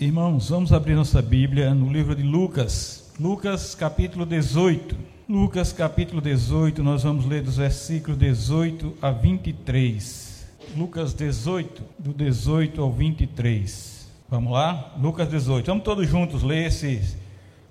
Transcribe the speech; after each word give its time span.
Irmãos, 0.00 0.50
vamos 0.50 0.72
abrir 0.72 0.94
nossa 0.94 1.20
Bíblia 1.20 1.74
no 1.74 1.92
livro 1.92 2.14
de 2.14 2.22
Lucas, 2.22 3.10
Lucas 3.18 3.74
capítulo 3.74 4.24
18. 4.24 4.94
Lucas 5.28 5.72
capítulo 5.72 6.20
18, 6.20 6.84
nós 6.84 7.02
vamos 7.02 7.26
ler 7.26 7.42
dos 7.42 7.56
versículos 7.56 8.16
18 8.16 8.96
a 9.02 9.10
23. 9.10 10.46
Lucas 10.76 11.12
18, 11.14 11.82
do 11.98 12.12
18 12.12 12.80
ao 12.80 12.92
23. 12.92 14.08
Vamos 14.30 14.52
lá? 14.52 14.94
Lucas 15.00 15.28
18. 15.28 15.66
Vamos 15.66 15.82
todos 15.82 16.08
juntos 16.08 16.44
ler 16.44 16.66
esses 16.68 17.16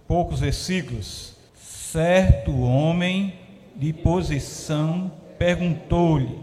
poucos 0.06 0.42
versículos. 0.42 1.34
Certo 1.56 2.60
homem 2.60 3.36
de 3.74 3.94
posição 3.94 5.10
perguntou-lhe: 5.40 6.38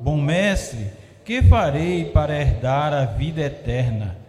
Bom 0.00 0.20
mestre, 0.20 0.88
que 1.24 1.40
farei 1.40 2.06
para 2.06 2.36
herdar 2.36 2.92
a 2.92 3.04
vida 3.04 3.42
eterna? 3.42 4.19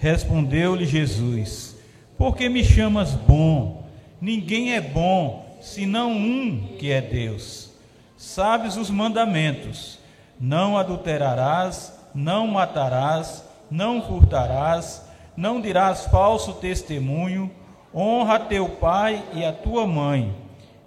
Respondeu-lhe 0.00 0.86
Jesus: 0.86 1.76
Por 2.16 2.34
que 2.34 2.48
me 2.48 2.64
chamas 2.64 3.12
bom? 3.14 3.86
Ninguém 4.18 4.72
é 4.72 4.80
bom, 4.80 5.58
senão 5.60 6.12
um 6.12 6.74
que 6.78 6.90
é 6.90 7.02
Deus. 7.02 7.70
Sabes 8.16 8.78
os 8.78 8.88
mandamentos: 8.88 9.98
Não 10.40 10.78
adulterarás, 10.78 11.92
não 12.14 12.46
matarás, 12.46 13.44
não 13.70 14.00
furtarás, 14.00 15.04
não 15.36 15.60
dirás 15.60 16.06
falso 16.06 16.54
testemunho, 16.54 17.50
honra 17.94 18.40
teu 18.40 18.70
pai 18.70 19.22
e 19.34 19.44
a 19.44 19.52
tua 19.52 19.86
mãe. 19.86 20.34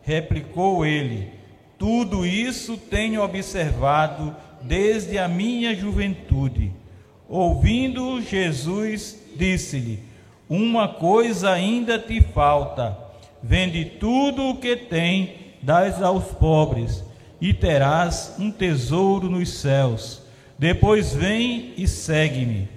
Replicou 0.02 0.84
ele: 0.84 1.32
Tudo 1.78 2.26
isso 2.26 2.78
tenho 2.78 3.22
observado 3.22 4.36
desde 4.60 5.20
a 5.20 5.28
minha 5.28 5.76
juventude. 5.76 6.74
Ouvindo 7.28 8.22
Jesus, 8.22 9.20
disse-lhe: 9.36 10.00
Uma 10.50 10.88
coisa 10.88 11.52
ainda 11.52 11.98
te 11.98 12.22
falta. 12.22 12.98
Vende 13.42 13.86
tudo 13.86 14.50
o 14.50 14.58
que 14.58 14.76
tem, 14.76 15.36
dás 15.62 16.02
aos 16.02 16.26
pobres, 16.26 17.04
e 17.42 17.54
terás 17.54 18.36
um 18.40 18.50
tesouro 18.50 19.30
nos 19.30 19.50
céus. 19.50 20.22
Depois 20.58 21.14
vem 21.14 21.74
e 21.78 21.88
segue-me. 21.88 22.70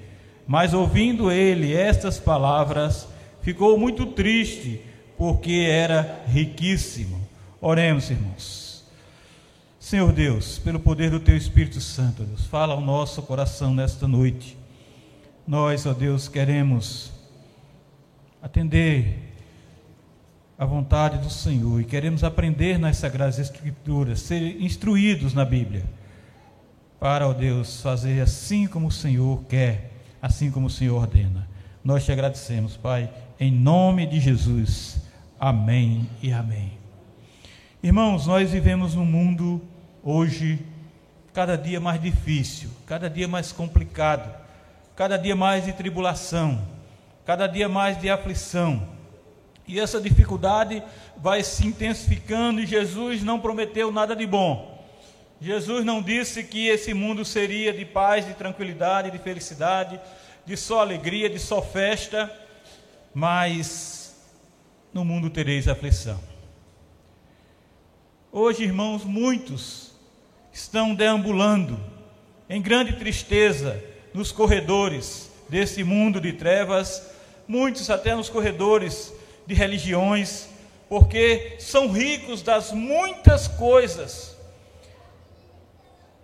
Mas 0.47 0.75
ouvindo 0.75 1.31
ele 1.31 1.75
estas 1.75 2.19
palavras, 2.19 3.06
ficou 3.42 3.78
muito 3.78 4.06
triste, 4.06 4.81
porque 5.16 5.66
era 5.69 6.25
riquíssimo. 6.27 7.20
Oremos, 7.60 8.10
irmãos. 8.10 8.66
Senhor 9.86 10.12
Deus, 10.12 10.58
pelo 10.58 10.80
poder 10.80 11.12
do 11.12 11.20
Teu 11.20 11.36
Espírito 11.36 11.80
Santo, 11.80 12.24
Deus, 12.24 12.44
fala 12.46 12.74
ao 12.74 12.80
nosso 12.80 13.22
coração 13.22 13.72
nesta 13.72 14.08
noite. 14.08 14.58
Nós, 15.46 15.86
ó 15.86 15.92
Deus, 15.92 16.26
queremos 16.26 17.12
atender 18.42 19.32
à 20.58 20.64
vontade 20.66 21.18
do 21.18 21.30
Senhor 21.30 21.80
e 21.80 21.84
queremos 21.84 22.24
aprender 22.24 22.80
nas 22.80 22.96
Sagradas 22.96 23.38
Escrituras, 23.38 24.22
ser 24.22 24.60
instruídos 24.60 25.32
na 25.32 25.44
Bíblia, 25.44 25.84
para, 26.98 27.28
ó 27.28 27.32
Deus, 27.32 27.80
fazer 27.80 28.20
assim 28.20 28.66
como 28.66 28.88
o 28.88 28.92
Senhor 28.92 29.44
quer, 29.44 29.92
assim 30.20 30.50
como 30.50 30.66
o 30.66 30.70
Senhor 30.70 31.00
ordena. 31.00 31.48
Nós 31.84 32.04
te 32.04 32.10
agradecemos, 32.10 32.76
Pai, 32.76 33.08
em 33.38 33.52
nome 33.52 34.04
de 34.04 34.18
Jesus. 34.18 35.00
Amém 35.38 36.10
e 36.20 36.32
amém. 36.32 36.72
Irmãos, 37.80 38.26
nós 38.26 38.50
vivemos 38.50 38.96
num 38.96 39.06
mundo 39.06 39.62
hoje 40.06 40.60
cada 41.32 41.58
dia 41.58 41.80
mais 41.80 42.00
difícil, 42.00 42.70
cada 42.86 43.10
dia 43.10 43.26
mais 43.26 43.50
complicado, 43.50 44.32
cada 44.94 45.18
dia 45.18 45.34
mais 45.34 45.64
de 45.64 45.72
tribulação, 45.72 46.64
cada 47.26 47.48
dia 47.48 47.68
mais 47.68 47.98
de 48.00 48.08
aflição. 48.08 48.88
E 49.66 49.80
essa 49.80 50.00
dificuldade 50.00 50.80
vai 51.16 51.42
se 51.42 51.66
intensificando 51.66 52.60
e 52.60 52.66
Jesus 52.66 53.24
não 53.24 53.40
prometeu 53.40 53.90
nada 53.90 54.14
de 54.14 54.24
bom. 54.24 54.81
Jesus 55.41 55.84
não 55.84 56.00
disse 56.00 56.44
que 56.44 56.69
esse 56.69 56.94
mundo 56.94 57.25
seria 57.25 57.72
de 57.72 57.84
paz, 57.84 58.25
de 58.25 58.32
tranquilidade, 58.32 59.10
de 59.10 59.19
felicidade, 59.19 60.00
de 60.47 60.56
só 60.56 60.81
alegria, 60.81 61.28
de 61.28 61.41
só 61.41 61.60
festa, 61.60 62.32
mas 63.12 64.16
no 64.94 65.04
mundo 65.04 65.28
tereis 65.28 65.66
aflição. 65.66 66.19
Hoje, 68.32 68.62
irmãos, 68.62 69.04
muitos 69.04 69.85
estão 70.56 70.94
deambulando 70.94 71.78
em 72.49 72.62
grande 72.62 72.94
tristeza 72.94 73.78
nos 74.15 74.33
corredores 74.33 75.31
desse 75.50 75.84
mundo 75.84 76.19
de 76.19 76.33
trevas, 76.33 77.11
muitos 77.47 77.91
até 77.91 78.15
nos 78.15 78.31
corredores 78.31 79.12
de 79.47 79.53
religiões, 79.53 80.49
porque 80.89 81.56
são 81.59 81.93
ricos 81.93 82.41
das 82.41 82.72
muitas 82.72 83.47
coisas 83.47 84.34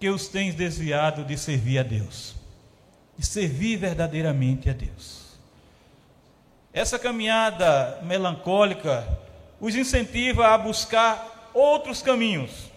que 0.01 0.09
os 0.09 0.29
têm 0.29 0.51
desviado 0.51 1.25
de 1.25 1.37
servir 1.37 1.79
a 1.79 1.83
Deus, 1.83 2.35
de 3.19 3.27
servir 3.27 3.77
verdadeiramente 3.77 4.71
a 4.71 4.73
Deus. 4.73 5.37
Essa 6.73 6.99
caminhada 6.99 8.01
melancólica 8.03 9.07
os 9.61 9.77
incentiva 9.77 10.49
a 10.49 10.57
buscar 10.57 11.51
outros 11.53 12.01
caminhos 12.01 12.72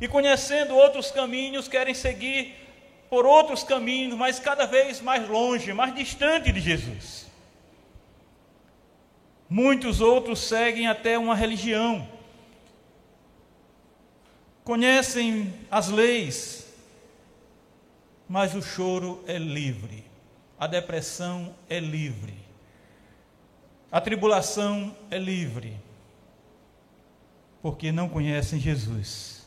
e 0.00 0.06
conhecendo 0.06 0.74
outros 0.74 1.10
caminhos, 1.10 1.66
querem 1.66 1.94
seguir 1.94 2.54
por 3.10 3.26
outros 3.26 3.64
caminhos, 3.64 4.16
mas 4.16 4.38
cada 4.38 4.66
vez 4.66 5.00
mais 5.00 5.28
longe, 5.28 5.72
mais 5.72 5.94
distante 5.94 6.52
de 6.52 6.60
Jesus. 6.60 7.26
Muitos 9.48 10.00
outros 10.00 10.40
seguem 10.40 10.86
até 10.86 11.18
uma 11.18 11.34
religião, 11.34 12.06
conhecem 14.62 15.52
as 15.70 15.88
leis, 15.88 16.66
mas 18.28 18.54
o 18.54 18.60
choro 18.60 19.24
é 19.26 19.38
livre, 19.38 20.04
a 20.60 20.66
depressão 20.66 21.54
é 21.68 21.80
livre, 21.80 22.34
a 23.90 24.02
tribulação 24.02 24.94
é 25.10 25.16
livre, 25.16 25.74
porque 27.62 27.90
não 27.90 28.06
conhecem 28.06 28.60
Jesus 28.60 29.37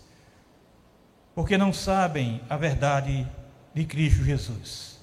porque 1.34 1.58
não 1.58 1.72
sabem 1.72 2.42
a 2.50 2.58
verdade 2.58 3.26
de 3.74 3.86
Cristo 3.86 4.24
Jesus. 4.24 5.00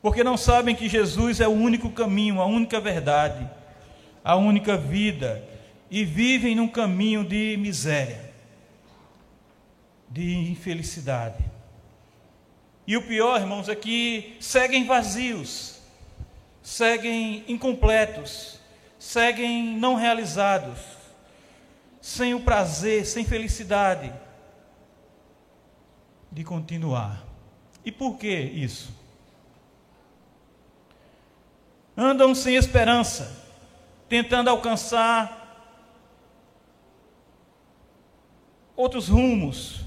Porque 0.00 0.24
não 0.24 0.36
sabem 0.36 0.74
que 0.74 0.88
Jesus 0.88 1.40
é 1.40 1.48
o 1.48 1.52
único 1.52 1.90
caminho, 1.90 2.40
a 2.40 2.46
única 2.46 2.80
verdade, 2.80 3.48
a 4.24 4.36
única 4.36 4.76
vida, 4.76 5.42
e 5.90 6.04
vivem 6.04 6.54
num 6.54 6.68
caminho 6.68 7.24
de 7.24 7.56
miséria, 7.58 8.32
de 10.08 10.50
infelicidade. 10.50 11.44
E 12.86 12.96
o 12.96 13.02
pior, 13.02 13.40
irmãos, 13.40 13.68
é 13.68 13.74
que 13.74 14.36
seguem 14.40 14.86
vazios, 14.86 15.80
seguem 16.62 17.44
incompletos, 17.48 18.60
seguem 18.98 19.76
não 19.76 19.94
realizados, 19.94 20.78
sem 22.00 22.32
o 22.32 22.40
prazer, 22.40 23.04
sem 23.04 23.24
felicidade 23.24 24.12
de 26.36 26.44
continuar. 26.44 27.24
E 27.82 27.90
por 27.90 28.18
que 28.18 28.28
isso? 28.28 28.94
Andam 31.96 32.34
sem 32.34 32.56
esperança, 32.56 33.42
tentando 34.06 34.50
alcançar 34.50 35.32
outros 38.76 39.08
rumos, 39.08 39.80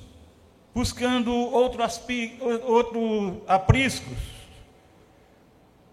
buscando 0.74 1.32
outro, 1.32 1.84
aspi, 1.84 2.40
outro 2.66 3.44
apriscos. 3.48 4.18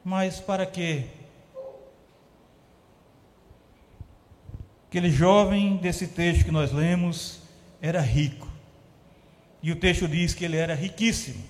Mas 0.03 0.41
para 0.41 0.65
quê? 0.65 1.05
Aquele 4.89 5.11
jovem 5.11 5.77
desse 5.77 6.09
texto 6.09 6.47
que 6.47 6.51
nós 6.51 6.73
lemos 6.73 7.43
era 7.83 8.01
rico. 8.01 8.56
E 9.63 9.73
o 9.73 9.77
texto 9.77 10.07
diz 10.07 10.35
que 10.35 10.45
ele 10.45 10.57
era 10.57 10.75
riquíssimo. 10.75 11.43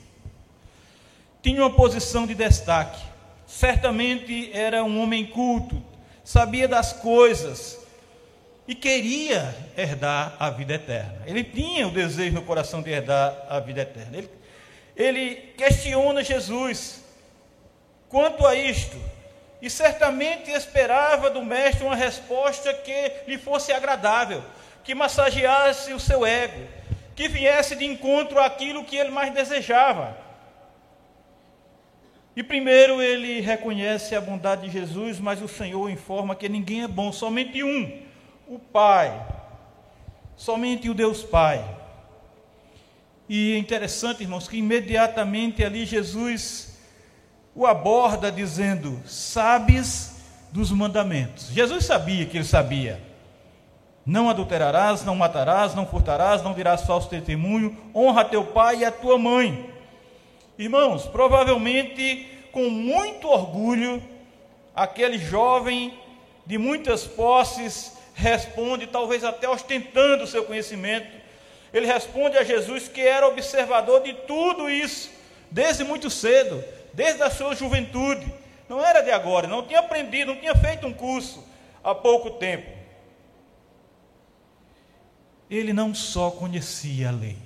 Tinha 1.43 1.63
uma 1.63 1.75
posição 1.75 2.27
de 2.27 2.35
destaque. 2.35 3.03
Certamente 3.47 4.51
era 4.53 4.83
um 4.83 5.01
homem 5.01 5.27
culto, 5.27 5.81
sabia 6.25 6.67
das 6.67 6.93
coisas 6.93 7.79
e 8.67 8.75
queria 8.75 9.55
herdar 9.77 10.35
a 10.39 10.51
vida 10.51 10.75
eterna. 10.75 11.23
Ele 11.25 11.45
tinha 11.45 11.87
o 11.87 11.93
desejo 11.93 12.35
no 12.35 12.43
coração 12.43 12.83
de 12.83 12.91
herdar 12.91 13.47
a 13.49 13.61
vida 13.61 13.83
eterna. 13.83 14.19
Ele, 14.19 14.31
ele 14.97 15.35
questiona 15.57 16.25
Jesus 16.25 17.05
quanto 18.09 18.45
a 18.45 18.55
isto 18.57 19.01
e 19.63 19.71
certamente 19.71 20.51
esperava 20.51 21.31
do 21.31 21.45
mestre 21.45 21.85
uma 21.85 21.95
resposta 21.95 22.73
que 22.75 23.13
lhe 23.27 23.39
fosse 23.39 23.73
agradável, 23.73 24.43
que 24.85 24.95
massageasse 24.95 25.93
o 25.93 26.01
seu 26.01 26.27
ego, 26.27 26.67
que 27.17 27.29
viesse 27.29 27.75
de 27.75 27.87
encontro 27.87 28.39
àquilo 28.39 28.85
que 28.85 28.95
ele 28.95 29.11
mais 29.11 29.33
desejava. 29.33 30.17
E 32.37 32.43
primeiro 32.43 33.01
ele 33.01 33.41
reconhece 33.41 34.15
a 34.15 34.21
bondade 34.21 34.67
de 34.67 34.71
Jesus, 34.71 35.19
mas 35.19 35.41
o 35.41 35.49
Senhor 35.49 35.89
informa 35.89 36.37
que 36.37 36.47
ninguém 36.47 36.83
é 36.83 36.89
bom, 36.89 37.11
somente 37.11 37.65
um, 37.65 38.03
o 38.47 38.59
Pai. 38.59 39.27
Somente 40.37 40.91
o 40.91 40.95
Deus 40.95 41.23
Pai. 41.23 41.65
E 43.27 43.55
é 43.55 43.59
interessante, 43.59 44.23
irmãos, 44.23 44.47
que 44.47 44.59
imediatamente 44.59 45.65
ali 45.65 45.87
Jesus 45.87 46.79
o 47.55 47.67
aborda 47.67 48.31
dizendo: 48.31 49.01
Sabes 49.07 50.17
dos 50.53 50.71
mandamentos. 50.71 51.49
Jesus 51.49 51.87
sabia 51.87 52.27
que 52.27 52.37
ele 52.37 52.45
sabia. 52.45 53.16
Não 54.07 54.31
adulterarás, 54.31 55.05
não 55.05 55.17
matarás, 55.17 55.75
não 55.75 55.85
furtarás, 55.85 56.41
não 56.41 56.55
dirás 56.55 56.83
falso 56.83 57.09
testemunho, 57.09 57.77
honra 57.93 58.25
teu 58.25 58.45
pai 58.45 58.79
e 58.79 58.85
a 58.85 58.93
tua 58.93 59.19
mãe. 59.19 59.69
Irmãos, 60.57 61.07
provavelmente 61.07 62.25
com 62.53 62.71
muito 62.71 63.29
orgulho, 63.29 64.01
aquele 64.77 65.19
jovem 65.19 65.93
de 66.47 66.57
muitas 66.57 67.05
posses 67.05 67.99
responde, 68.15 68.87
talvez 68.87 69.25
até 69.25 69.49
ostentando 69.49 70.23
o 70.23 70.27
seu 70.29 70.45
conhecimento, 70.45 71.09
ele 71.75 71.87
responde 71.87 72.39
a 72.39 72.45
Jesus 72.45 72.87
que 72.87 73.01
era 73.01 73.27
observador 73.27 74.05
de 74.05 74.15
tudo 74.15 74.71
isso, 74.71 75.11
desde 75.51 75.83
muito 75.83 76.09
cedo, 76.11 76.63
desde 76.93 77.25
a 77.25 77.29
sua 77.29 77.57
juventude. 77.57 78.33
Não 78.69 78.83
era 78.83 79.01
de 79.01 79.11
agora, 79.11 79.49
não 79.49 79.65
tinha 79.65 79.81
aprendido, 79.81 80.33
não 80.33 80.41
tinha 80.41 80.55
feito 80.55 80.87
um 80.87 80.93
curso 80.93 81.45
há 81.83 81.93
pouco 81.93 82.31
tempo 82.31 82.76
ele 85.51 85.73
não 85.73 85.95
só 85.95 86.31
conhecia 86.31 87.09
a 87.09 87.13
lei, 87.13 87.37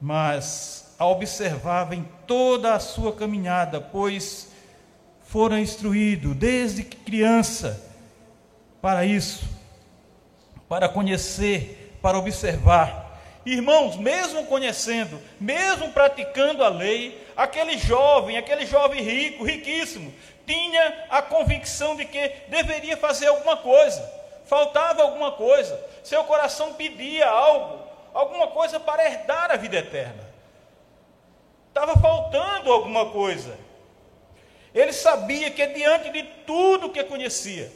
mas 0.00 0.94
a 0.98 1.06
observava 1.06 1.94
em 1.94 2.04
toda 2.26 2.74
a 2.74 2.80
sua 2.80 3.12
caminhada, 3.12 3.80
pois 3.80 4.50
fora 5.22 5.58
instruído 5.58 6.34
desde 6.34 6.82
criança 6.82 7.80
para 8.82 9.04
isso, 9.04 9.44
para 10.68 10.88
conhecer, 10.88 11.96
para 12.02 12.18
observar. 12.18 13.08
Irmãos, 13.44 13.96
mesmo 13.96 14.44
conhecendo, 14.46 15.18
mesmo 15.40 15.90
praticando 15.92 16.62
a 16.62 16.68
lei, 16.68 17.26
aquele 17.34 17.78
jovem, 17.78 18.36
aquele 18.36 18.66
jovem 18.66 19.02
rico, 19.02 19.44
riquíssimo, 19.44 20.12
tinha 20.46 21.06
a 21.08 21.22
convicção 21.22 21.96
de 21.96 22.04
que 22.04 22.32
deveria 22.48 22.96
fazer 22.96 23.28
alguma 23.28 23.56
coisa 23.56 24.20
faltava 24.50 25.02
alguma 25.02 25.30
coisa, 25.30 25.80
seu 26.02 26.24
coração 26.24 26.74
pedia 26.74 27.28
algo, 27.28 27.84
alguma 28.12 28.48
coisa 28.48 28.80
para 28.80 29.04
herdar 29.04 29.50
a 29.50 29.56
vida 29.56 29.76
eterna. 29.76 30.28
Estava 31.68 31.96
faltando 31.98 32.72
alguma 32.72 33.10
coisa. 33.10 33.56
Ele 34.74 34.92
sabia 34.92 35.50
que 35.50 35.66
diante 35.66 36.10
de 36.10 36.22
tudo 36.46 36.90
que 36.90 37.02
conhecia, 37.04 37.70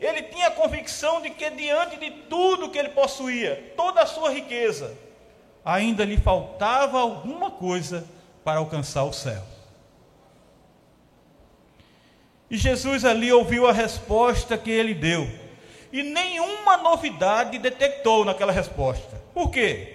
ele 0.00 0.22
tinha 0.22 0.48
a 0.48 0.50
convicção 0.50 1.20
de 1.20 1.30
que 1.30 1.48
diante 1.50 1.96
de 1.96 2.10
tudo 2.10 2.70
que 2.70 2.78
ele 2.78 2.90
possuía, 2.90 3.72
toda 3.76 4.02
a 4.02 4.06
sua 4.06 4.30
riqueza, 4.30 4.96
ainda 5.64 6.04
lhe 6.04 6.16
faltava 6.18 7.00
alguma 7.00 7.50
coisa 7.50 8.04
para 8.44 8.58
alcançar 8.58 9.04
o 9.04 9.12
céu. 9.12 9.42
E 12.50 12.56
Jesus 12.56 13.04
ali 13.04 13.32
ouviu 13.32 13.66
a 13.66 13.72
resposta 13.72 14.56
que 14.56 14.70
ele 14.70 14.94
deu 14.94 15.45
e 15.92 16.02
nenhuma 16.02 16.76
novidade 16.76 17.58
detectou 17.58 18.24
naquela 18.24 18.52
resposta. 18.52 19.20
Por 19.32 19.50
quê? 19.50 19.94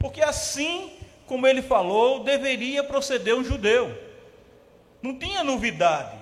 Porque 0.00 0.22
assim 0.22 0.92
como 1.26 1.46
ele 1.46 1.62
falou, 1.62 2.22
deveria 2.22 2.84
proceder 2.84 3.34
um 3.34 3.44
judeu. 3.44 3.96
Não 5.00 5.18
tinha 5.18 5.42
novidade 5.42 6.16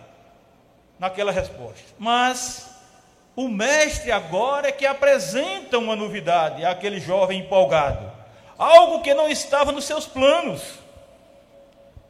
naquela 0.99 1.33
resposta. 1.33 1.83
Mas 1.99 2.71
o 3.35 3.49
mestre 3.49 4.13
agora 4.13 4.69
é 4.69 4.73
que 4.73 4.87
apresenta 4.87 5.79
uma 5.79 5.97
novidade 5.97 6.65
àquele 6.65 7.01
jovem 7.01 7.41
empolgado. 7.41 8.11
Algo 8.57 9.03
que 9.03 9.15
não 9.15 9.29
estava 9.29 9.73
nos 9.73 9.85
seus 9.85 10.07
planos. 10.07 10.63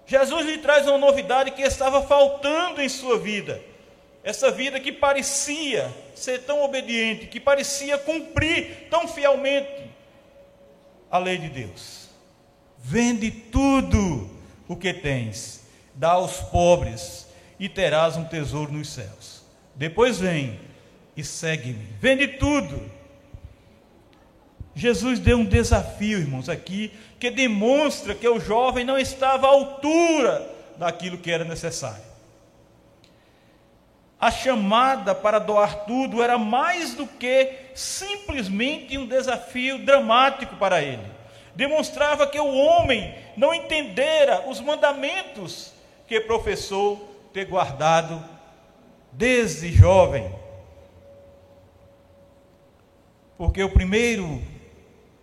Jesus 0.06 0.44
lhe 0.44 0.58
traz 0.58 0.88
uma 0.88 0.98
novidade 0.98 1.52
que 1.52 1.62
estava 1.62 2.02
faltando 2.02 2.82
em 2.82 2.88
sua 2.88 3.16
vida. 3.18 3.62
Essa 4.22 4.50
vida 4.50 4.78
que 4.78 4.92
parecia 4.92 5.90
ser 6.14 6.40
tão 6.40 6.62
obediente, 6.62 7.26
que 7.26 7.40
parecia 7.40 7.96
cumprir 7.96 8.88
tão 8.90 9.08
fielmente 9.08 9.90
a 11.10 11.18
lei 11.18 11.38
de 11.38 11.48
Deus. 11.48 12.10
Vende 12.78 13.30
tudo 13.30 14.30
o 14.68 14.76
que 14.76 14.92
tens, 14.92 15.64
dá 15.94 16.12
aos 16.12 16.36
pobres 16.36 17.26
e 17.58 17.68
terás 17.68 18.16
um 18.16 18.24
tesouro 18.24 18.72
nos 18.72 18.90
céus. 18.90 19.42
Depois 19.74 20.18
vem 20.18 20.60
e 21.16 21.24
segue-me. 21.24 21.86
Vende 21.98 22.28
tudo. 22.28 22.90
Jesus 24.74 25.18
deu 25.18 25.38
um 25.38 25.44
desafio, 25.44 26.18
irmãos, 26.18 26.48
aqui, 26.48 26.92
que 27.18 27.30
demonstra 27.30 28.14
que 28.14 28.28
o 28.28 28.38
jovem 28.38 28.84
não 28.84 28.98
estava 28.98 29.46
à 29.46 29.50
altura 29.50 30.48
daquilo 30.78 31.18
que 31.18 31.30
era 31.30 31.44
necessário 31.44 32.09
a 34.20 34.30
chamada 34.30 35.14
para 35.14 35.38
doar 35.38 35.86
tudo 35.86 36.22
era 36.22 36.36
mais 36.36 36.94
do 36.94 37.06
que 37.06 37.54
simplesmente 37.74 38.98
um 38.98 39.06
desafio 39.06 39.78
dramático 39.78 40.56
para 40.56 40.82
ele. 40.82 41.06
Demonstrava 41.54 42.26
que 42.26 42.38
o 42.38 42.54
homem 42.54 43.14
não 43.36 43.54
entendera 43.54 44.46
os 44.48 44.60
mandamentos 44.60 45.72
que 46.06 46.20
professou 46.20 47.30
ter 47.32 47.46
guardado 47.46 48.22
desde 49.10 49.72
jovem. 49.72 50.30
Porque 53.38 53.62
o 53.62 53.70
primeiro 53.70 54.42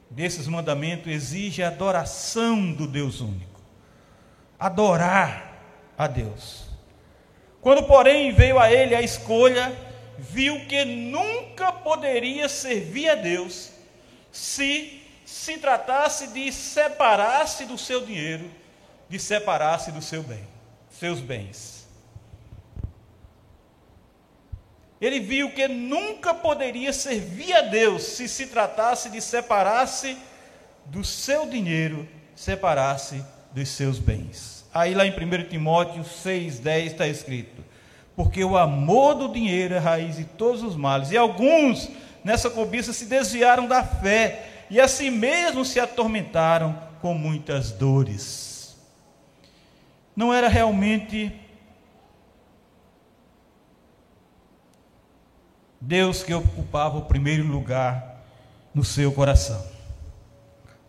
desses 0.09 0.47
mandamentos 0.47 1.11
exige 1.11 1.61
a 1.61 1.67
adoração 1.67 2.71
do 2.73 2.88
Deus 2.88 3.21
único. 3.21 3.61
Adorar 4.59 5.61
a 5.95 6.07
Deus. 6.07 6.67
Quando, 7.62 7.83
porém, 7.83 8.31
veio 8.31 8.59
a 8.59 8.71
ele 8.71 8.95
a 8.95 9.01
escolha, 9.01 9.75
viu 10.18 10.65
que 10.65 10.86
nunca 10.86 11.71
poderia 11.71 12.48
servir 12.48 13.09
a 13.09 13.15
Deus 13.15 13.71
se 14.31 15.04
se 15.27 15.57
tratasse 15.57 16.27
de 16.27 16.50
separar-se 16.54 17.65
do 17.65 17.77
seu 17.77 18.06
dinheiro, 18.06 18.50
de 19.09 19.19
separar-se 19.19 19.92
do 19.92 20.01
seu 20.01 20.24
bem, 20.24 20.48
seus 20.89 21.19
bens. 21.19 21.86
Ele 25.02 25.19
viu 25.19 25.52
que 25.52 25.68
nunca 25.68 26.33
poderia 26.33 26.94
servir 26.94 27.54
a 27.54 27.61
Deus 27.61 28.04
se 28.04 28.30
se 28.30 28.47
tratasse 28.47 29.09
de 29.09 29.21
separar-se 29.21 30.18
do 30.85 31.04
seu 31.04 31.45
dinheiro, 31.45 32.07
separar-se 32.33 33.21
dos 33.52 33.68
seus 33.68 33.99
bens. 33.99 34.56
Aí 34.74 34.94
lá 34.94 35.06
em 35.06 35.12
1 35.12 35.50
Timóteo 35.50 36.04
6,10 36.04 36.86
está 36.86 37.07
escrito: 37.07 37.64
Porque 38.16 38.44
o 38.44 38.57
amor 38.57 39.16
do 39.16 39.28
dinheiro 39.31 39.74
é 39.74 39.80
raiz 39.80 40.18
de 40.18 40.26
todos 40.26 40.64
os 40.64 40.76
males, 40.76 41.12
e 41.12 41.18
alguns 41.18 41.90
nessa 42.24 42.50
cobiça 42.50 42.94
se 42.94 43.06
desviaram 43.06 43.68
da 43.68 43.83
fé, 43.83 44.66
e 44.69 44.80
assim 44.80 45.09
mesmo 45.09 45.64
se 45.64 45.80
atormentaram 45.80 46.78
com 47.02 47.14
muitas 47.14 47.71
dores. 47.71 48.78
Não 50.16 50.33
era 50.33 50.47
realmente 50.47 51.31
Deus 55.80 56.24
que 56.24 56.33
ocupava 56.33 56.97
o 56.97 57.06
primeiro 57.06 57.45
lugar 57.45 58.24
no 58.74 58.83
seu 58.83 59.12
coração. 59.12 59.64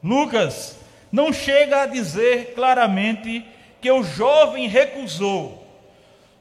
Lucas 0.02 0.76
não 1.12 1.32
chega 1.32 1.82
a 1.82 1.86
dizer 1.86 2.54
claramente 2.54 3.46
que 3.80 3.90
o 3.90 4.02
jovem 4.02 4.68
recusou, 4.68 5.66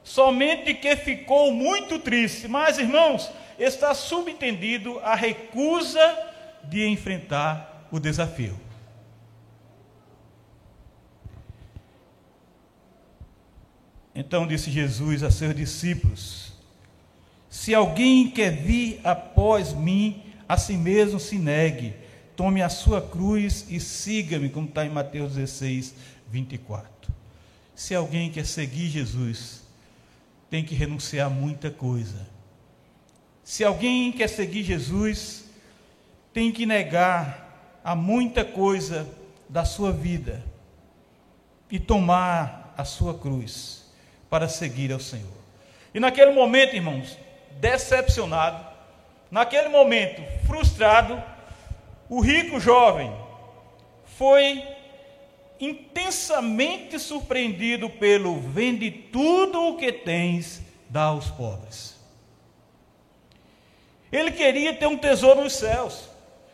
somente 0.04 0.74
que 0.74 0.96
ficou 0.96 1.52
muito 1.52 2.00
triste. 2.00 2.48
Mas, 2.48 2.78
irmãos, 2.78 3.30
está 3.60 3.94
subentendido 3.94 5.00
a 5.00 5.16
recusa 5.16 6.18
de 6.64 6.88
enfrentar 6.88 7.88
o 7.92 8.00
desafio. 8.00 8.68
Então 14.14 14.48
disse 14.48 14.72
Jesus 14.72 15.22
a 15.22 15.30
seus 15.30 15.56
discípulos: 15.56 16.52
Se 17.50 17.76
alguém 17.76 18.32
quer 18.32 18.52
vir 18.52 19.00
após 19.04 19.74
mim, 19.74 20.24
a 20.50 20.58
si 20.58 20.76
mesmo 20.76 21.20
se 21.20 21.38
negue, 21.38 21.94
tome 22.36 22.64
a 22.64 22.70
sua 22.70 23.00
cruz 23.00 23.68
e 23.70 23.80
siga-me, 23.80 24.50
como 24.50 24.68
está 24.68 24.84
em 24.84 24.90
Mateus 24.90 25.36
16, 25.36 25.94
24. 26.30 26.97
Se 27.78 27.94
alguém 27.94 28.32
quer 28.32 28.44
seguir 28.44 28.90
Jesus, 28.90 29.62
tem 30.50 30.66
que 30.66 30.74
renunciar 30.74 31.28
a 31.28 31.30
muita 31.30 31.70
coisa. 31.70 32.28
Se 33.44 33.64
alguém 33.64 34.12
quer 34.12 34.28
seguir 34.28 34.64
Jesus, 34.64 35.46
tem 36.34 36.52
que 36.52 36.66
negar 36.66 37.80
a 37.84 37.96
muita 37.96 38.44
coisa 38.44 39.08
da 39.48 39.64
sua 39.64 39.92
vida 39.92 40.44
e 41.70 41.80
tomar 41.80 42.74
a 42.76 42.84
sua 42.84 43.14
cruz 43.14 43.86
para 44.28 44.50
seguir 44.50 44.92
ao 44.92 45.00
Senhor. 45.00 45.38
E 45.94 46.00
naquele 46.00 46.32
momento, 46.32 46.76
irmãos, 46.76 47.16
decepcionado, 47.60 48.66
naquele 49.30 49.70
momento 49.70 50.24
frustrado, 50.48 51.22
o 52.10 52.22
rico 52.22 52.60
jovem 52.60 53.16
foi 54.18 54.77
intensamente 55.60 57.00
surpreendido 57.00 57.90
pelo 57.90 58.40
vende 58.40 58.92
tudo 58.92 59.70
o 59.70 59.78
que 59.78 59.92
tens, 59.92 60.62
dá 60.90 61.04
aos 61.04 61.30
pobres. 61.30 61.96
Ele 64.12 64.32
queria 64.32 64.74
ter 64.74 64.88
um 64.88 64.98
tesouro 64.98 65.42
nos 65.42 65.54
céus. 65.54 66.10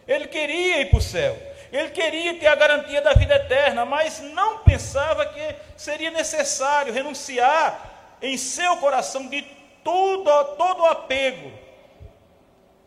Ele 0.07 0.27
queria 0.27 0.81
ir 0.81 0.89
para 0.89 0.99
o 0.99 1.01
céu. 1.01 1.37
Ele 1.71 1.89
queria 1.89 2.39
ter 2.39 2.47
a 2.47 2.55
garantia 2.55 3.01
da 3.01 3.13
vida 3.13 3.35
eterna, 3.35 3.85
mas 3.85 4.19
não 4.19 4.59
pensava 4.59 5.25
que 5.25 5.55
seria 5.75 6.11
necessário 6.11 6.93
renunciar 6.93 8.17
em 8.21 8.37
seu 8.37 8.77
coração 8.77 9.27
de 9.27 9.41
tudo, 9.83 10.29
todo 10.55 10.81
o 10.81 10.85
apego 10.85 11.51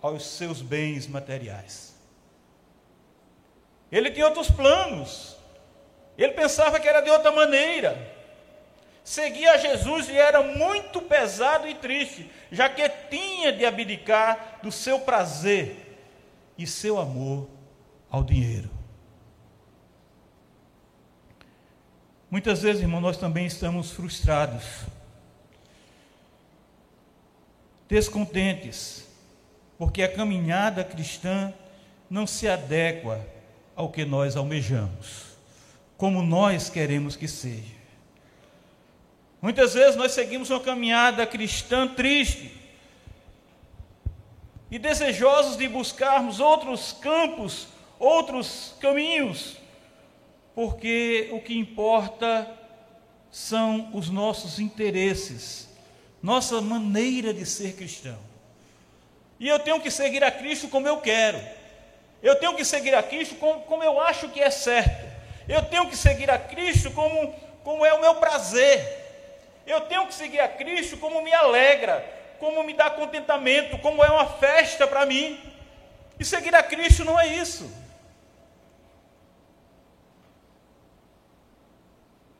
aos 0.00 0.25
seus 0.25 0.62
bens 0.62 1.06
materiais. 1.06 1.94
Ele 3.90 4.11
tinha 4.11 4.26
outros 4.26 4.50
planos. 4.50 5.36
Ele 6.16 6.32
pensava 6.32 6.80
que 6.80 6.88
era 6.88 7.00
de 7.00 7.11
outra 7.11 7.30
maneira. 7.30 8.14
Seguir 9.04 9.46
a 9.49 9.56
Jesus 9.56 10.08
lhe 10.08 10.16
era 10.16 10.42
muito 10.42 11.00
pesado 11.00 11.68
e 11.68 11.75
triste, 11.75 12.30
já 12.50 12.68
que 12.68 12.88
tinha 13.08 13.52
de 13.52 13.64
abdicar 13.64 14.58
do 14.62 14.73
seu 14.73 14.99
prazer 15.00 15.96
e 16.58 16.66
seu 16.66 16.99
amor 16.99 17.49
ao 18.11 18.25
dinheiro. 18.25 18.70
Muitas 22.28 22.62
vezes, 22.62 22.82
irmão, 22.82 23.00
nós 23.00 23.16
também 23.16 23.46
estamos 23.46 23.92
frustrados, 23.92 24.64
descontentes, 27.88 29.06
porque 29.78 30.02
a 30.02 30.12
caminhada 30.12 30.82
cristã 30.82 31.54
não 32.11 32.26
se 32.26 32.49
adequa 32.49 33.25
ao 33.76 33.90
que 33.90 34.04
nós 34.04 34.37
almejamos, 34.37 35.36
como 35.97 36.23
nós 36.23 36.69
queremos 36.69 37.17
que 37.17 37.26
seja. 37.26 37.76
Muitas 39.41 39.75
vezes 39.75 39.97
nós 39.97 40.12
seguimos 40.12 40.50
uma 40.50 40.61
caminhada 40.61 41.26
cristã 41.26 41.87
triste 41.87 42.53
e 44.71 44.79
desejosos 44.79 45.57
de 45.57 45.69
buscarmos 45.69 46.41
outros 46.41 46.93
campos, 46.93 47.69
outros 47.99 48.75
caminhos, 48.81 49.57
porque 50.55 51.29
o 51.33 51.41
que 51.41 51.57
importa 51.57 52.50
são 53.31 53.91
os 53.93 54.11
nossos 54.11 54.59
interesses, 54.59 55.69
nossa 56.23 56.61
maneira 56.61 57.33
de 57.33 57.47
ser 57.47 57.76
cristão. 57.76 58.19
E 59.38 59.47
eu 59.47 59.59
tenho 59.59 59.81
que 59.81 59.91
seguir 59.91 60.25
a 60.25 60.31
Cristo 60.31 60.69
como 60.69 60.88
eu 60.88 60.99
quero, 60.99 61.38
eu 62.23 62.35
tenho 62.37 62.57
que 62.57 62.65
seguir 62.65 62.95
a 62.95 63.03
Cristo 63.03 63.37
como, 63.37 63.61
como 63.61 63.85
eu 63.85 64.00
acho 64.00 64.29
que 64.31 64.41
é 64.41 64.50
certo, 64.50 65.15
eu 65.49 65.62
tenho 65.65 65.88
que 65.88 65.97
seguir 65.97 66.31
a 66.31 66.38
Cristo 66.38 66.91
como, 66.91 67.33
como 67.62 67.85
é 67.85 67.93
o 67.95 68.00
meu 68.00 68.17
prazer. 68.17 69.05
Eu 69.67 69.81
tenho 69.83 70.07
que 70.07 70.15
seguir 70.15 70.41
a 70.41 70.49
Cristo 70.49 70.97
como 70.97 71.23
me 71.23 71.33
alegra, 71.33 72.05
como 72.38 72.62
me 72.62 72.75
dá 72.75 72.91
contentamento, 72.91 73.79
como 73.79 74.05
é 74.05 74.11
uma 74.11 74.26
festa 74.26 74.87
para 74.87 75.07
mim. 75.07 75.41
E 76.19 76.25
seguir 76.25 76.55
a 76.55 76.62
Cristo 76.62 77.05
não 77.05 77.19
é 77.19 77.26
isso. 77.26 77.71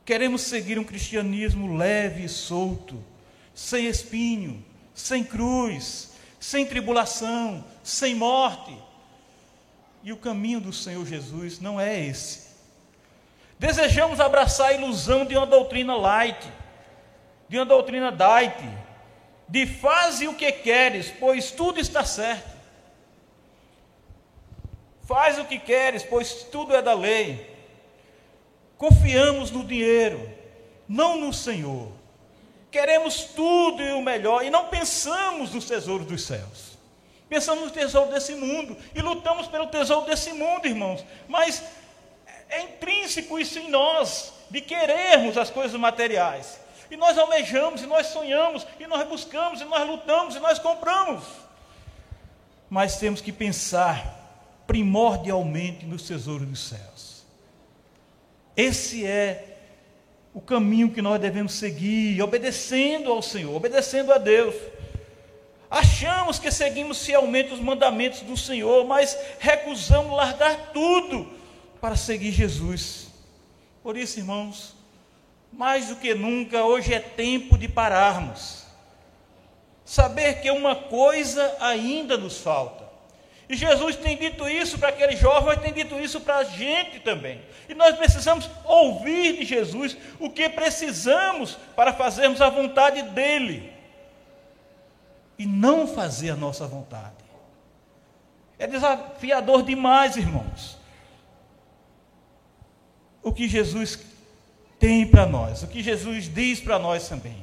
Queremos 0.05 0.43
seguir 0.43 0.79
um 0.79 0.85
cristianismo 0.85 1.77
leve 1.77 2.25
e 2.25 2.29
solto, 2.29 3.05
sem 3.53 3.87
espinho, 3.87 4.65
sem 4.95 5.25
cruz, 5.25 6.13
sem 6.39 6.65
tribulação, 6.65 7.65
sem 7.83 8.15
morte. 8.15 8.77
E 10.05 10.13
o 10.13 10.17
caminho 10.17 10.61
do 10.61 10.73
Senhor 10.73 11.05
Jesus 11.05 11.59
não 11.59 11.81
é 11.81 12.01
esse. 12.01 12.46
Desejamos 13.59 14.21
abraçar 14.21 14.69
a 14.69 14.73
ilusão 14.75 15.25
de 15.25 15.37
uma 15.37 15.47
doutrina 15.47 15.97
light 15.97 16.47
de 17.49 17.59
uma 17.59 17.65
doutrina 17.65 18.11
daite, 18.11 18.69
de 19.49 19.67
faze 19.67 20.27
o 20.27 20.35
que 20.35 20.51
queres, 20.51 21.13
pois 21.19 21.51
tudo 21.51 21.81
está 21.81 22.05
certo. 22.05 22.57
Faz 25.07 25.39
o 25.39 25.45
que 25.45 25.59
queres, 25.59 26.03
pois 26.03 26.45
tudo 26.45 26.75
é 26.75 26.83
da 26.83 26.93
lei. 26.93 27.55
Confiamos 28.77 29.51
no 29.53 29.65
dinheiro, 29.65 30.29
não 30.89 31.17
no 31.17 31.33
Senhor. 31.33 31.93
Queremos 32.71 33.23
tudo 33.25 33.81
e 33.81 33.93
o 33.93 34.03
melhor 34.03 34.45
e 34.45 34.51
não 34.51 34.67
pensamos 34.67 35.53
nos 35.53 35.67
tesouros 35.67 36.07
dos 36.07 36.25
céus. 36.25 36.77
Pensamos 37.29 37.65
no 37.65 37.71
tesouro 37.71 38.13
desse 38.13 38.35
mundo 38.35 38.77
e 38.95 39.01
lutamos 39.01 39.47
pelo 39.47 39.69
tesouro 39.69 40.07
desse 40.07 40.33
mundo, 40.33 40.67
irmãos. 40.67 41.05
Mas 41.29 41.63
é 42.49 42.63
intrínseco 42.63 43.39
isso 43.39 43.59
em 43.59 43.71
nós, 43.71 44.33
de 44.51 44.61
querermos 44.61 45.37
as 45.37 45.51
coisas 45.51 45.79
materiais. 45.79 46.61
E 46.91 46.97
nós 46.97 47.19
almejamos, 47.19 47.83
e 47.83 47.87
nós 47.87 48.07
sonhamos, 48.09 48.67
e 48.79 48.87
nós 48.87 49.07
buscamos, 49.09 49.61
e 49.61 49.65
nós 49.65 49.87
lutamos, 49.89 50.37
e 50.37 50.41
nós 50.41 50.59
compramos. 50.59 51.25
Mas 52.71 52.99
temos 52.99 53.21
que 53.21 53.33
pensar 53.33 54.25
primordialmente 54.67 55.85
nos 55.85 56.03
tesouros 56.07 56.47
dos 56.47 56.69
céus. 56.69 57.25
Esse 58.57 59.05
é 59.05 59.59
o 60.33 60.41
caminho 60.41 60.91
que 60.91 61.03
nós 61.03 61.21
devemos 61.21 61.55
seguir, 61.55 62.21
obedecendo 62.23 63.11
ao 63.11 63.23
Senhor, 63.23 63.55
obedecendo 63.55 64.13
a 64.13 64.19
Deus. 64.19 64.55
Achamos 65.71 66.39
que 66.39 66.51
seguimos 66.51 67.05
fielmente 67.05 67.53
os 67.53 67.61
mandamentos 67.61 68.21
do 68.21 68.37
Senhor, 68.37 68.87
mas 68.87 69.19
recusamos 69.41 70.17
largar 70.17 70.73
tudo 70.73 71.36
para 71.87 71.95
seguir 71.95 72.33
Jesus. 72.33 73.07
Por 73.81 73.97
isso, 73.97 74.19
irmãos, 74.19 74.75
mais 75.53 75.87
do 75.87 75.95
que 75.95 76.15
nunca, 76.15 76.65
hoje 76.65 76.93
é 76.93 76.99
tempo 76.99 77.57
de 77.57 77.69
pararmos. 77.69 78.67
Saber 79.85 80.41
que 80.41 80.51
uma 80.51 80.75
coisa 80.75 81.57
ainda 81.61 82.17
nos 82.17 82.41
falta. 82.41 82.85
E 83.49 83.55
Jesus 83.55 83.95
tem 83.95 84.17
dito 84.17 84.49
isso 84.49 84.81
para 84.81 84.89
aquele 84.89 85.15
jovem, 85.15 85.45
mas 85.45 85.61
tem 85.61 85.73
dito 85.73 85.97
isso 86.01 86.21
para 86.21 86.39
a 86.39 86.43
gente 86.43 86.99
também. 86.99 87.41
E 87.69 87.75
nós 87.75 87.95
precisamos 87.95 88.51
ouvir 88.65 89.39
de 89.39 89.45
Jesus 89.45 89.97
o 90.19 90.29
que 90.29 90.49
precisamos 90.49 91.57
para 91.77 91.93
fazermos 91.93 92.41
a 92.41 92.51
vontade 92.51 93.01
dEle. 93.03 93.73
E 95.39 95.47
não 95.47 95.87
fazer 95.87 96.31
a 96.31 96.37
nossa 96.37 96.67
vontade. 96.67 97.15
É 98.59 98.67
desafiador 98.67 99.63
demais, 99.63 100.17
irmãos. 100.17 100.76
O 103.27 103.33
que 103.33 103.49
Jesus 103.49 103.99
tem 104.79 105.05
para 105.05 105.27
nós, 105.27 105.65
o 105.65 105.67
que 105.67 105.83
Jesus 105.83 106.33
diz 106.33 106.61
para 106.61 106.79
nós 106.79 107.09
também. 107.09 107.37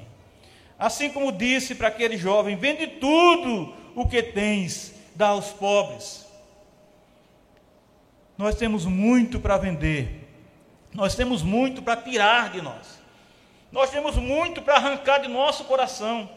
Assim 0.79 1.09
como 1.09 1.29
disse 1.29 1.75
para 1.75 1.89
aquele 1.89 2.17
jovem: 2.17 2.55
vende 2.55 2.87
tudo 2.87 3.75
o 3.93 4.07
que 4.07 4.23
tens, 4.23 4.93
dá 5.13 5.27
aos 5.27 5.47
pobres. 5.47 6.25
Nós 8.37 8.55
temos 8.55 8.85
muito 8.85 9.41
para 9.41 9.57
vender, 9.57 10.25
nós 10.93 11.15
temos 11.15 11.41
muito 11.41 11.81
para 11.81 11.97
tirar 11.97 12.51
de 12.51 12.61
nós, 12.61 13.01
nós 13.69 13.89
temos 13.89 14.15
muito 14.15 14.61
para 14.61 14.75
arrancar 14.75 15.17
de 15.17 15.27
nosso 15.27 15.65
coração, 15.65 16.29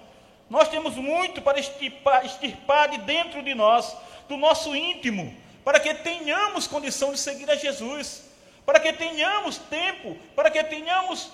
nós 0.51 0.69
temos 0.69 0.97
muito 0.97 1.41
para 1.41 1.61
extirpar, 1.61 2.27
extirpar 2.27 2.89
de 2.91 2.99
dentro 2.99 3.45
de 3.45 3.55
nós, 3.55 3.97
do 4.29 4.37
nosso 4.37 4.75
íntimo, 4.75 5.33
para 5.65 5.79
que 5.79 5.95
tenhamos 5.95 6.67
condição 6.67 7.13
de 7.13 7.21
seguir 7.21 7.49
a 7.49 7.55
Jesus 7.55 8.26
para 8.67 8.81
que 8.81 8.93
tenhamos 8.93 9.59
tempo, 9.59 10.17
para 10.35 10.51
que 10.51 10.63
tenhamos 10.65 11.31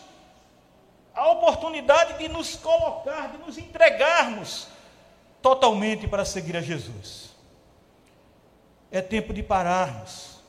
a 1.15 1.31
oportunidade 1.31 2.19
de 2.19 2.29
nos 2.29 2.55
colocar, 2.57 3.33
de 3.33 3.39
nos 3.39 3.57
entregarmos 3.57 4.69
totalmente 5.41 6.07
para 6.07 6.27
seguir 6.27 6.57
a 6.59 6.61
Jesus. 6.61 7.31
É 8.91 9.01
tempo 9.01 9.33
de 9.33 9.43
pararmos. 9.43 10.41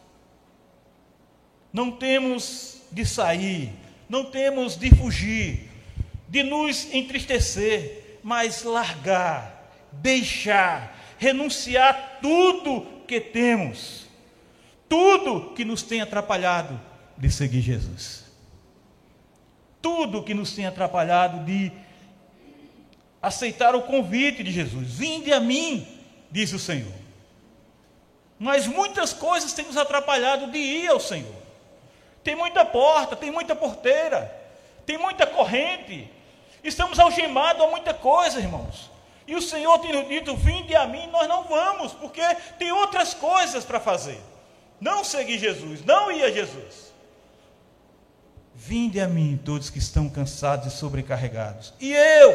Não 1.72 1.90
temos 1.90 2.82
de 2.92 3.06
sair, 3.06 3.74
não 4.08 4.26
temos 4.26 4.76
de 4.76 4.94
fugir, 4.94 5.72
de 6.28 6.44
nos 6.44 6.94
entristecer, 6.94 8.20
mas 8.22 8.64
largar, 8.64 9.72
deixar, 9.92 10.96
renunciar 11.18 12.20
tudo 12.22 13.04
que 13.08 13.20
temos 13.20 14.04
tudo 14.94 15.56
que 15.56 15.66
nos 15.66 15.82
tem 15.82 16.02
atrapalhado 16.02 16.80
de 17.18 17.28
seguir 17.32 17.62
Jesus. 17.62 18.26
Tudo 19.82 20.22
que 20.22 20.36
nos 20.36 20.54
tem 20.54 20.68
atrapalhado 20.68 21.44
de 21.44 21.72
aceitar 23.20 23.74
o 23.74 23.82
convite 23.82 24.44
de 24.44 24.52
Jesus. 24.52 24.92
Vinde 24.92 25.34
a 25.34 25.40
mim, 25.40 25.88
diz 26.30 26.54
o 26.54 26.60
Senhor. 26.60 26.94
Mas 28.38 28.68
muitas 28.68 29.14
coisas 29.14 29.52
têm 29.54 29.66
nos 29.66 29.78
atrapalhado 29.78 30.52
de 30.52 30.60
ir 30.60 30.88
ao 30.90 31.00
Senhor. 31.00 31.42
Tem 32.24 32.36
muita 32.36 32.64
porta, 32.64 33.16
tem 33.16 33.32
muita 33.32 33.56
porteira. 33.56 34.32
tem 34.86 35.00
muita 35.00 35.26
corrente, 35.26 36.08
estamos 36.64 37.00
algemados 37.00 37.64
a 37.64 37.68
muita 37.68 37.96
coisa, 37.96 38.40
irmãos. 38.40 38.92
E 39.26 39.36
o 39.36 39.42
Senhor 39.42 39.80
tem 39.80 39.92
nos 39.92 40.08
dito: 40.08 40.36
vinde 40.36 40.76
a 40.76 40.86
mim, 40.86 41.08
nós 41.08 41.28
não 41.28 41.46
vamos, 41.46 41.94
porque 41.94 42.22
tem 42.60 42.72
outras 42.72 43.16
coisas 43.16 43.66
para 43.66 43.80
fazer. 43.80 44.22
Não 44.84 45.02
seguir 45.02 45.40
Jesus, 45.40 45.82
não 45.86 46.12
ir 46.12 46.26
a 46.26 46.30
Jesus. 46.30 46.92
Vinde 48.54 49.00
a 49.00 49.08
mim, 49.08 49.40
todos 49.44 49.70
que 49.70 49.80
estão 49.80 50.10
cansados 50.10 50.74
e 50.74 50.78
sobrecarregados, 50.78 51.74
e 51.80 51.94
eu, 51.94 52.32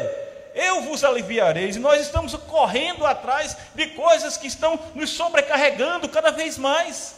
eu 0.55 0.81
vos 0.81 1.03
aliviareis. 1.03 1.75
E 1.75 1.79
nós 1.79 2.01
estamos 2.01 2.33
correndo 2.33 3.05
atrás 3.05 3.55
de 3.75 3.85
coisas 3.89 4.35
que 4.35 4.47
estão 4.47 4.79
nos 4.95 5.11
sobrecarregando 5.11 6.09
cada 6.09 6.31
vez 6.31 6.57
mais, 6.57 7.17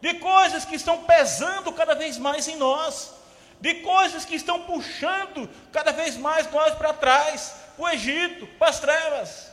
de 0.00 0.14
coisas 0.14 0.64
que 0.64 0.76
estão 0.76 1.02
pesando 1.02 1.72
cada 1.72 1.96
vez 1.96 2.16
mais 2.16 2.46
em 2.46 2.56
nós, 2.56 3.12
de 3.60 3.74
coisas 3.74 4.24
que 4.24 4.36
estão 4.36 4.60
puxando 4.60 5.50
cada 5.72 5.90
vez 5.90 6.16
mais 6.16 6.48
nós 6.52 6.74
para 6.76 6.92
trás, 6.92 7.56
para 7.74 7.84
o 7.84 7.88
Egito, 7.88 8.46
para 8.56 8.68
as 8.68 8.78
trevas. 8.78 9.50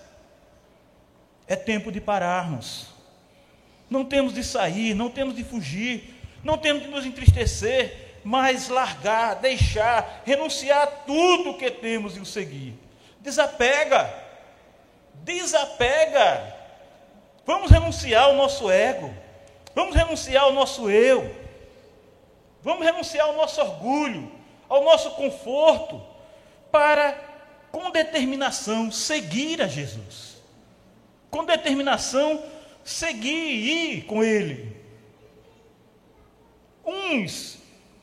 É 1.48 1.56
tempo 1.56 1.92
de 1.92 2.00
pararmos. 2.00 2.91
Não 3.92 4.06
temos 4.06 4.34
de 4.34 4.42
sair, 4.42 4.94
não 4.94 5.10
temos 5.10 5.36
de 5.36 5.44
fugir, 5.44 6.16
não 6.42 6.58
temos 6.58 6.82
de 6.82 6.88
nos 6.88 7.06
entristecer, 7.06 8.22
mas 8.24 8.70
largar, 8.70 9.36
deixar, 9.36 10.24
renunciar 10.26 10.84
a 10.84 10.88
tudo 10.88 11.58
que 11.58 11.70
temos 11.70 12.16
e 12.16 12.22
o 12.22 12.26
seguir. 12.26 12.74
Desapega, 13.20 14.10
desapega. 15.16 16.56
Vamos 17.46 17.70
renunciar 17.70 18.24
ao 18.24 18.34
nosso 18.34 18.72
ego, 18.72 19.14
vamos 19.76 19.94
renunciar 19.94 20.46
ao 20.46 20.54
nosso 20.54 20.90
eu, 20.90 21.36
vamos 22.64 22.86
renunciar 22.86 23.28
ao 23.28 23.36
nosso 23.36 23.60
orgulho, 23.60 24.32
ao 24.70 24.86
nosso 24.86 25.12
conforto, 25.12 26.02
para, 26.72 27.20
com 27.74 27.92
determinação, 27.92 28.90
seguir 28.90 29.62
a 29.62 29.68
Jesus. 29.68 30.38
Com 31.30 31.44
determinação, 31.44 32.42
seguir 32.84 33.30
e 33.30 33.94
ir 33.96 34.02
com 34.04 34.24
Ele. 34.24 34.76
Uns 36.86 37.58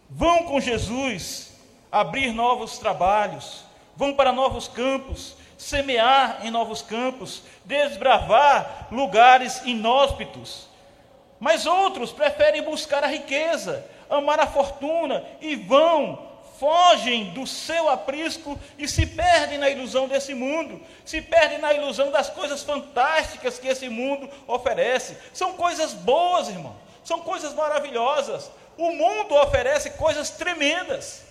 vão 0.09 0.45
com 0.45 0.61
Jesus 0.61 1.53
abrir 1.91 2.33
novos 2.33 2.79
trabalhos, 2.79 3.65
vão 3.97 4.15
para 4.15 4.33
novos 4.33 4.69
campos, 4.69 5.37
semear 5.57 6.41
em 6.45 6.51
novos 6.51 6.83
campos, 6.83 7.43
desbravar 7.65 8.89
lugares 8.91 9.63
inóspitos. 9.65 10.69
Mas 11.41 11.67
outros 11.67 12.13
preferem 12.13 12.63
buscar 12.63 13.03
a 13.05 13.09
riqueza, 13.09 13.85
amar 14.09 14.41
a 14.41 14.47
fortuna 14.47 15.25
e 15.41 15.57
vão, 15.57 16.28
fogem 16.59 17.33
do 17.33 17.47
seu 17.47 17.89
aprisco 17.89 18.59
e 18.77 18.89
se 18.89 19.07
perdem 19.07 19.59
na 19.59 19.71
ilusão 19.71 20.09
desse 20.09 20.35
mundo, 20.35 20.81
se 21.05 21.23
perdem 21.23 21.59
na 21.59 21.73
ilusão 21.73 22.11
das 22.11 22.29
coisas 22.29 22.63
fantásticas 22.63 23.59
que 23.59 23.69
esse 23.69 23.89
mundo 23.89 24.29
oferece. 24.47 25.17
São 25.33 25.55
coisas 25.55 25.95
boas, 25.95 26.49
irmão, 26.49 26.77
são 27.05 27.21
coisas 27.21 27.55
maravilhosas, 27.55 28.51
o 28.77 28.93
mundo 28.93 29.35
oferece 29.35 29.91
coisas 29.91 30.31
tremendas 30.31 31.25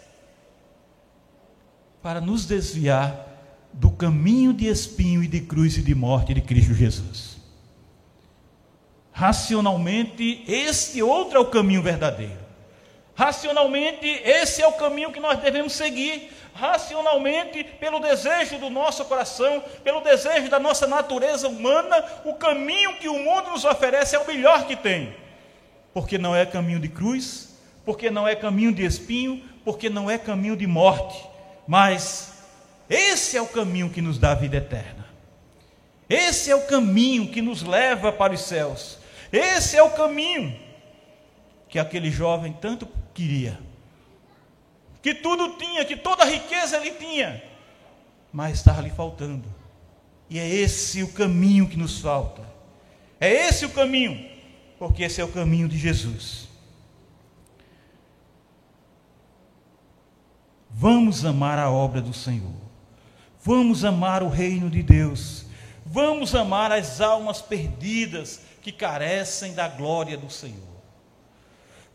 para 2.02 2.22
nos 2.22 2.46
desviar 2.46 3.28
do 3.74 3.92
caminho 3.92 4.54
de 4.54 4.68
espinho 4.68 5.22
e 5.24 5.28
de 5.28 5.42
cruz 5.42 5.78
e 5.78 5.82
de 5.82 5.94
morte 5.94 6.34
de 6.34 6.42
Cristo 6.42 6.74
Jesus. 6.74 7.38
Racionalmente, 9.12 10.44
este 10.48 11.02
outro 11.02 11.38
é 11.38 11.42
o 11.42 11.50
caminho 11.50 11.82
verdadeiro. 11.82 12.47
Racionalmente, 13.18 14.08
esse 14.24 14.62
é 14.62 14.68
o 14.68 14.74
caminho 14.74 15.12
que 15.12 15.20
nós 15.20 15.40
devemos 15.40 15.74
seguir. 15.74 16.32
Racionalmente, 16.54 17.64
pelo 17.64 18.00
desejo 18.00 18.58
do 18.58 18.70
nosso 18.70 19.04
coração, 19.06 19.62
pelo 19.84 20.00
desejo 20.00 20.50
da 20.50 20.58
nossa 20.58 20.88
natureza 20.88 21.50
humana, 21.50 22.04
o 22.24 22.36
caminho 22.36 22.98
que 22.98 23.10
o 23.10 23.20
mundo 23.20 23.50
nos 23.52 23.66
oferece 23.66 24.16
é 24.16 24.20
o 24.20 24.26
melhor 24.26 24.66
que 24.66 24.76
tem 24.76 25.14
porque 25.98 26.20
não 26.20 26.36
é 26.36 26.46
caminho 26.46 26.80
de 26.80 26.90
cruz, 26.90 27.58
porque 27.84 28.12
não 28.12 28.28
é 28.28 28.36
caminho 28.36 28.72
de 28.72 28.86
espinho, 28.86 29.44
porque 29.66 29.90
não 29.90 30.12
é 30.12 30.16
caminho 30.16 30.56
de 30.56 30.68
morte, 30.68 31.28
mas 31.68 32.34
esse 32.88 33.36
é 33.36 33.42
o 33.42 33.48
caminho 33.48 33.90
que 33.90 34.00
nos 34.00 34.20
dá 34.20 34.34
a 34.34 34.36
vida 34.36 34.58
eterna. 34.58 35.08
Esse 36.08 36.52
é 36.52 36.56
o 36.56 36.68
caminho 36.68 37.32
que 37.32 37.42
nos 37.42 37.64
leva 37.64 38.12
para 38.12 38.32
os 38.32 38.42
céus. 38.42 39.00
Esse 39.32 39.76
é 39.76 39.82
o 39.82 39.90
caminho 39.90 40.56
que 41.68 41.80
aquele 41.80 42.12
jovem 42.12 42.54
tanto 42.54 42.88
queria. 43.18 43.60
Que 45.02 45.14
tudo 45.14 45.58
tinha, 45.58 45.84
que 45.84 45.96
toda 45.96 46.24
a 46.24 46.28
riqueza 46.28 46.78
ele 46.78 46.92
tinha, 46.92 47.44
mas 48.32 48.58
estava 48.58 48.82
lhe 48.82 48.90
faltando. 48.90 49.54
E 50.30 50.40
é 50.40 50.48
esse 50.48 51.04
o 51.04 51.12
caminho 51.12 51.68
que 51.68 51.78
nos 51.78 52.00
falta. 52.00 52.42
É 53.20 53.32
esse 53.48 53.66
o 53.66 53.70
caminho 53.70 54.38
porque 54.78 55.04
esse 55.04 55.20
é 55.20 55.24
o 55.24 55.32
caminho 55.32 55.68
de 55.68 55.78
Jesus. 55.78 56.48
Vamos 60.70 61.26
amar 61.26 61.58
a 61.58 61.72
obra 61.72 62.02
do 62.02 62.14
Senhor, 62.14 62.54
vamos 63.44 63.84
amar 63.84 64.22
o 64.22 64.30
reino 64.30 64.70
de 64.70 64.84
Deus, 64.84 65.46
vamos 65.84 66.36
amar 66.36 66.72
as 66.72 67.02
almas 67.02 67.42
perdidas 67.42 68.42
que 68.62 68.72
carecem 68.72 69.54
da 69.54 69.68
glória 69.68 70.16
do 70.16 70.30
Senhor. 70.30 70.77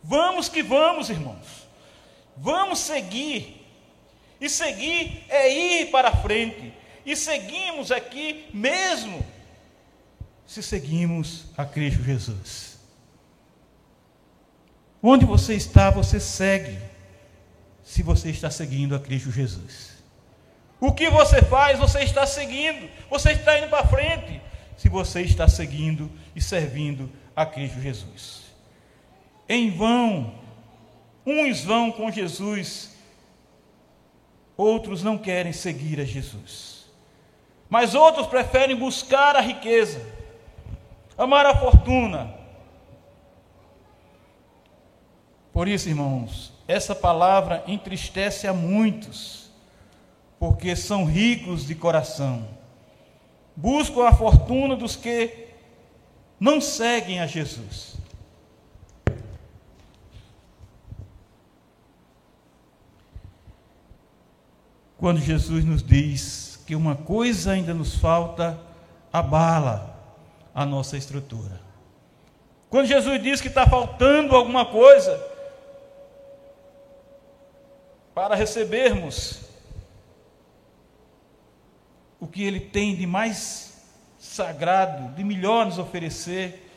Vamos 0.03 0.49
que 0.49 0.61
vamos, 0.61 1.09
irmãos, 1.09 1.67
vamos 2.35 2.79
seguir, 2.79 3.65
e 4.39 4.49
seguir 4.49 5.23
é 5.29 5.81
ir 5.81 5.91
para 5.91 6.11
frente, 6.11 6.73
e 7.05 7.15
seguimos 7.15 7.91
aqui 7.91 8.49
mesmo 8.53 9.25
se 10.45 10.61
seguimos 10.61 11.45
a 11.57 11.65
Cristo 11.65 12.03
Jesus. 12.03 12.77
Onde 15.01 15.25
você 15.25 15.55
está, 15.55 15.89
você 15.89 16.19
segue, 16.19 16.77
se 17.83 18.03
você 18.03 18.29
está 18.29 18.51
seguindo 18.51 18.95
a 18.95 18.99
Cristo 18.99 19.31
Jesus. 19.31 19.93
O 20.79 20.91
que 20.91 21.09
você 21.09 21.41
faz, 21.41 21.79
você 21.79 22.03
está 22.03 22.25
seguindo, 22.25 22.89
você 23.09 23.31
está 23.31 23.57
indo 23.57 23.69
para 23.69 23.87
frente, 23.87 24.41
se 24.77 24.89
você 24.89 25.21
está 25.21 25.47
seguindo 25.47 26.11
e 26.35 26.41
servindo 26.41 27.09
a 27.35 27.45
Cristo 27.45 27.81
Jesus. 27.81 28.42
Em 29.53 29.69
vão, 29.69 30.33
uns 31.23 31.63
vão 31.63 31.91
com 31.91 32.09
Jesus, 32.09 32.95
outros 34.57 35.03
não 35.03 35.15
querem 35.15 35.53
seguir 35.53 35.99
a 35.99 36.03
Jesus. 36.03 36.85
Mas 37.69 37.93
outros 37.93 38.25
preferem 38.25 38.75
buscar 38.75 39.35
a 39.35 39.41
riqueza, 39.41 40.01
amar 41.17 41.45
a 41.45 41.55
fortuna, 41.55 42.33
Por 45.53 45.67
isso, 45.67 45.87
irmãos, 45.87 46.51
essa 46.67 46.95
palavra 46.95 47.63
entristece 47.67 48.47
a 48.47 48.53
muitos, 48.53 49.51
porque 50.39 50.75
são 50.75 51.05
ricos 51.05 51.67
de 51.67 51.75
coração. 51.75 52.47
Buscam 53.55 54.07
a 54.07 54.11
fortuna 54.11 54.75
dos 54.75 54.95
que 54.95 55.49
não 56.39 56.59
seguem 56.59 57.19
a 57.19 57.27
Jesus. 57.27 57.93
Quando 65.03 65.19
Jesus 65.19 65.65
nos 65.65 65.83
diz 65.83 66.63
que 66.65 66.77
uma 66.77 66.95
coisa 66.95 67.51
ainda 67.51 67.73
nos 67.73 67.93
falta, 67.93 68.57
abala 69.11 69.99
a 70.55 70.65
nossa 70.65 70.95
estrutura. 70.95 71.59
Quando 72.69 72.85
Jesus 72.85 73.21
diz 73.21 73.41
que 73.41 73.49
está 73.49 73.67
faltando 73.67 74.33
alguma 74.33 74.65
coisa, 74.65 75.21
para 78.15 78.33
recebermos 78.33 79.41
o 82.17 82.25
que 82.25 82.41
Ele 82.41 82.61
tem 82.61 82.95
de 82.95 83.05
mais 83.05 83.85
sagrado, 84.17 85.13
de 85.15 85.23
melhor 85.25 85.65
nos 85.65 85.79
oferecer, 85.79 86.71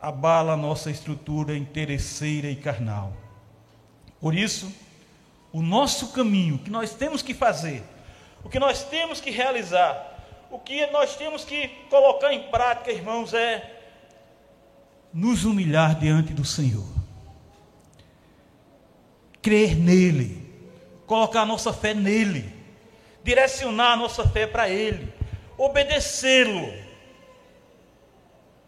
abala 0.00 0.54
a 0.54 0.56
nossa 0.56 0.90
estrutura 0.90 1.54
interesseira 1.54 2.50
e 2.50 2.56
carnal. 2.56 3.12
Por 4.18 4.34
isso, 4.34 4.72
o 5.52 5.62
nosso 5.62 6.12
caminho, 6.12 6.58
que 6.58 6.70
nós 6.70 6.94
temos 6.94 7.22
que 7.22 7.34
fazer, 7.34 7.82
o 8.44 8.48
que 8.48 8.58
nós 8.58 8.84
temos 8.84 9.20
que 9.20 9.30
realizar, 9.30 10.16
o 10.50 10.58
que 10.58 10.86
nós 10.88 11.16
temos 11.16 11.44
que 11.44 11.68
colocar 11.90 12.32
em 12.32 12.44
prática, 12.50 12.92
irmãos, 12.92 13.34
é 13.34 13.76
nos 15.12 15.44
humilhar 15.44 15.98
diante 15.98 16.32
do 16.32 16.44
Senhor. 16.44 16.86
Crer 19.40 19.76
nele, 19.76 20.46
colocar 21.06 21.42
a 21.42 21.46
nossa 21.46 21.72
fé 21.72 21.94
nele, 21.94 22.54
direcionar 23.24 23.92
a 23.92 23.96
nossa 23.96 24.28
fé 24.28 24.46
para 24.46 24.68
ele, 24.68 25.12
obedecê-lo, 25.56 26.72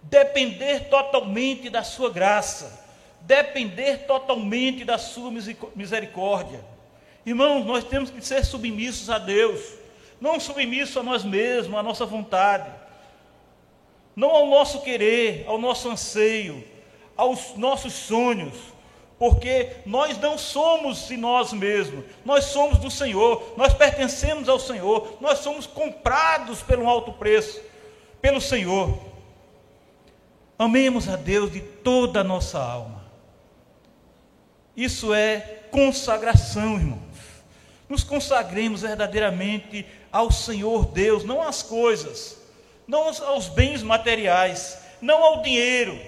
depender 0.03 0.89
totalmente 0.89 1.69
da 1.69 1.83
sua 1.83 2.11
graça, 2.11 2.81
depender 3.23 4.07
totalmente 4.07 4.85
da 4.85 4.99
Sua 4.99 5.31
misericórdia. 5.75 6.65
Irmãos, 7.25 7.65
nós 7.65 7.85
temos 7.85 8.11
que 8.11 8.21
ser 8.25 8.45
submissos 8.45 9.11
a 9.11 9.19
Deus, 9.19 9.61
não 10.21 10.41
submissos 10.41 10.97
a 10.97 11.03
nós 11.03 11.25
mesmos, 11.25 11.79
à 11.79 11.83
nossa 11.83 12.07
vontade, 12.07 12.71
não 14.17 14.31
ao 14.31 14.47
nosso 14.47 14.81
querer, 14.81 15.45
ao 15.47 15.59
nosso 15.59 15.89
anseio, 15.89 16.65
aos 17.17 17.57
nossos 17.57 17.93
sonhos, 17.93 18.55
porque 19.19 19.69
nós 19.85 20.19
não 20.19 20.39
somos 20.39 21.09
de 21.09 21.17
nós 21.17 21.53
mesmos, 21.53 22.05
nós 22.25 22.47
somos 22.47 22.79
do 22.79 22.91
Senhor, 22.91 23.53
nós 23.57 23.75
pertencemos 23.75 24.49
ao 24.49 24.59
Senhor, 24.59 25.19
nós 25.21 25.41
somos 25.41 25.67
comprados 25.67 26.63
pelo 26.63 26.89
alto 26.89 27.13
preço, 27.13 27.61
pelo 28.23 28.41
Senhor. 28.41 28.99
Amemos 30.59 31.09
a 31.09 31.17
Deus 31.17 31.53
de 31.53 31.61
toda 31.61 32.21
a 32.21 32.25
nossa 32.25 32.59
alma. 32.59 33.00
Isso 34.81 35.13
é 35.13 35.41
consagração, 35.71 36.77
irmãos. 36.77 37.01
Nos 37.87 38.03
consagremos 38.03 38.81
verdadeiramente 38.81 39.85
ao 40.11 40.33
Senhor 40.33 40.87
Deus, 40.87 41.23
não 41.23 41.43
às 41.43 41.63
coisas, 41.63 42.41
não 42.89 43.09
aos 43.09 43.49
bens 43.49 43.83
materiais, 43.83 44.79
não 44.99 45.23
ao 45.23 45.43
dinheiro, 45.43 46.01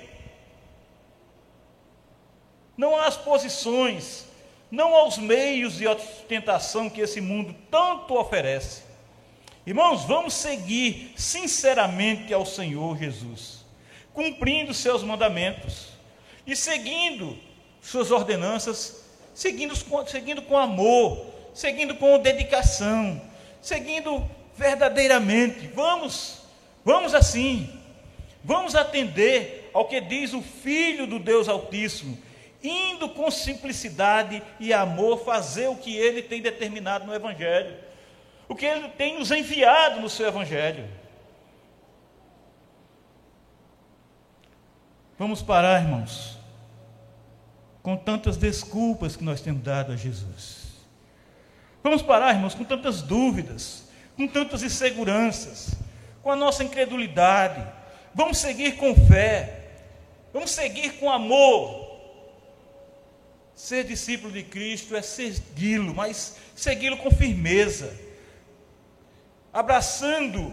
não 2.75 2.99
às 2.99 3.15
posições, 3.15 4.25
não 4.71 4.95
aos 4.95 5.19
meios 5.19 5.77
de 5.77 5.87
ostentação 5.87 6.89
que 6.89 7.03
esse 7.03 7.21
mundo 7.21 7.55
tanto 7.71 8.15
oferece. 8.15 8.85
Irmãos, 9.67 10.07
vamos 10.07 10.33
seguir 10.33 11.13
sinceramente 11.15 12.33
ao 12.33 12.47
Senhor 12.47 12.97
Jesus, 12.97 13.67
cumprindo 14.15 14.73
seus 14.73 15.03
mandamentos 15.03 15.89
e 16.47 16.57
seguindo 16.57 17.52
suas 17.83 18.11
ordenanças, 18.11 19.05
seguindo, 19.35 19.75
seguindo 20.07 20.41
com 20.41 20.57
amor, 20.57 21.27
seguindo 21.53 21.97
com 21.97 22.19
dedicação, 22.19 23.21
seguindo 23.61 24.25
verdadeiramente. 24.57 25.67
Vamos, 25.75 26.39
vamos 26.85 27.13
assim, 27.15 27.69
vamos 28.43 28.75
atender 28.75 29.71
ao 29.75 29.87
que 29.87 30.01
diz 30.01 30.33
o 30.33 30.41
Filho 30.41 31.07
do 31.07 31.19
Deus 31.19 31.49
Altíssimo 31.49 32.17
indo 32.63 33.09
com 33.09 33.31
simplicidade 33.31 34.43
e 34.61 34.73
amor 34.73 35.25
fazer 35.25 35.67
o 35.69 35.77
que 35.77 35.97
ele 35.97 36.23
tem 36.23 36.41
determinado 36.41 37.05
no 37.05 37.15
Evangelho, 37.15 37.77
o 38.49 38.55
que 38.55 38.65
ele 38.65 38.89
tem 38.91 39.19
nos 39.19 39.31
enviado 39.31 40.01
no 40.01 40.09
seu 40.09 40.29
Evangelho. 40.29 40.89
Vamos 45.19 45.43
parar, 45.43 45.83
irmãos, 45.83 46.39
com 47.83 47.97
tantas 47.97 48.37
desculpas 48.37 49.17
que 49.17 49.25
nós 49.25 49.41
temos 49.41 49.63
dado 49.63 49.93
a 49.93 49.97
Jesus. 49.97 50.63
Vamos 51.83 52.03
parar, 52.03 52.35
irmãos, 52.35 52.55
com 52.55 52.65
tantas 52.65 53.03
dúvidas, 53.03 53.85
com 54.17 54.29
tantas 54.29 54.63
inseguranças, 54.63 55.75
com 56.23 56.31
a 56.31 56.37
nossa 56.37 56.63
incredulidade. 56.63 57.67
Vamos 58.15 58.39
seguir 58.39 58.77
com 58.77 58.95
fé, 58.95 59.71
vamos 60.33 60.51
seguir 60.51 60.93
com 60.99 61.11
amor, 61.11 61.93
Ser 63.55 63.85
discípulo 63.85 64.33
de 64.33 64.43
Cristo 64.43 64.97
é 64.97 65.03
segui-lo, 65.03 65.95
mas 65.95 66.37
segui-lo 66.55 66.97
com 66.97 67.11
firmeza, 67.11 67.95
abraçando 69.53 70.53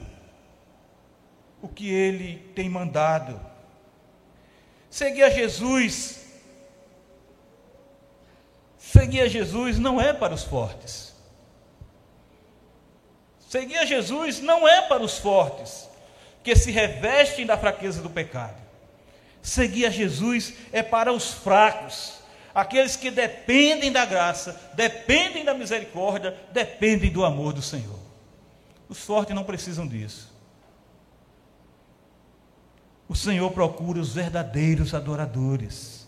o 1.61 1.67
que 1.67 1.89
ele 1.89 2.37
tem 2.53 2.69
mandado. 2.69 3.39
Seguir 4.89 5.23
a 5.23 5.29
Jesus, 5.29 6.19
seguir 8.99 9.21
a 9.21 9.27
Jesus 9.27 9.79
não 9.79 9.99
é 9.99 10.13
para 10.13 10.33
os 10.33 10.43
fortes. 10.43 11.13
Seguir 13.47 13.77
a 13.77 13.85
Jesus 13.85 14.41
não 14.41 14.67
é 14.67 14.81
para 14.81 15.01
os 15.01 15.17
fortes, 15.17 15.89
que 16.43 16.55
se 16.55 16.71
revestem 16.71 17.45
da 17.45 17.57
fraqueza 17.57 18.01
do 18.01 18.09
pecado. 18.09 18.57
Seguir 19.41 19.85
a 19.85 19.89
Jesus 19.89 20.53
é 20.71 20.83
para 20.83 21.11
os 21.11 21.31
fracos 21.31 22.19
aqueles 22.53 22.95
que 22.95 23.09
dependem 23.09 23.91
da 23.91 24.05
graça, 24.05 24.59
dependem 24.73 25.45
da 25.45 25.53
misericórdia, 25.53 26.37
dependem 26.51 27.11
do 27.11 27.23
amor 27.23 27.53
do 27.53 27.61
Senhor. 27.61 27.99
Os 28.89 28.99
fortes 28.99 29.33
não 29.33 29.43
precisam 29.43 29.87
disso. 29.87 30.29
O 33.07 33.15
Senhor 33.15 33.49
procura 33.51 33.99
os 33.99 34.13
verdadeiros 34.13 34.93
adoradores. 34.93 35.98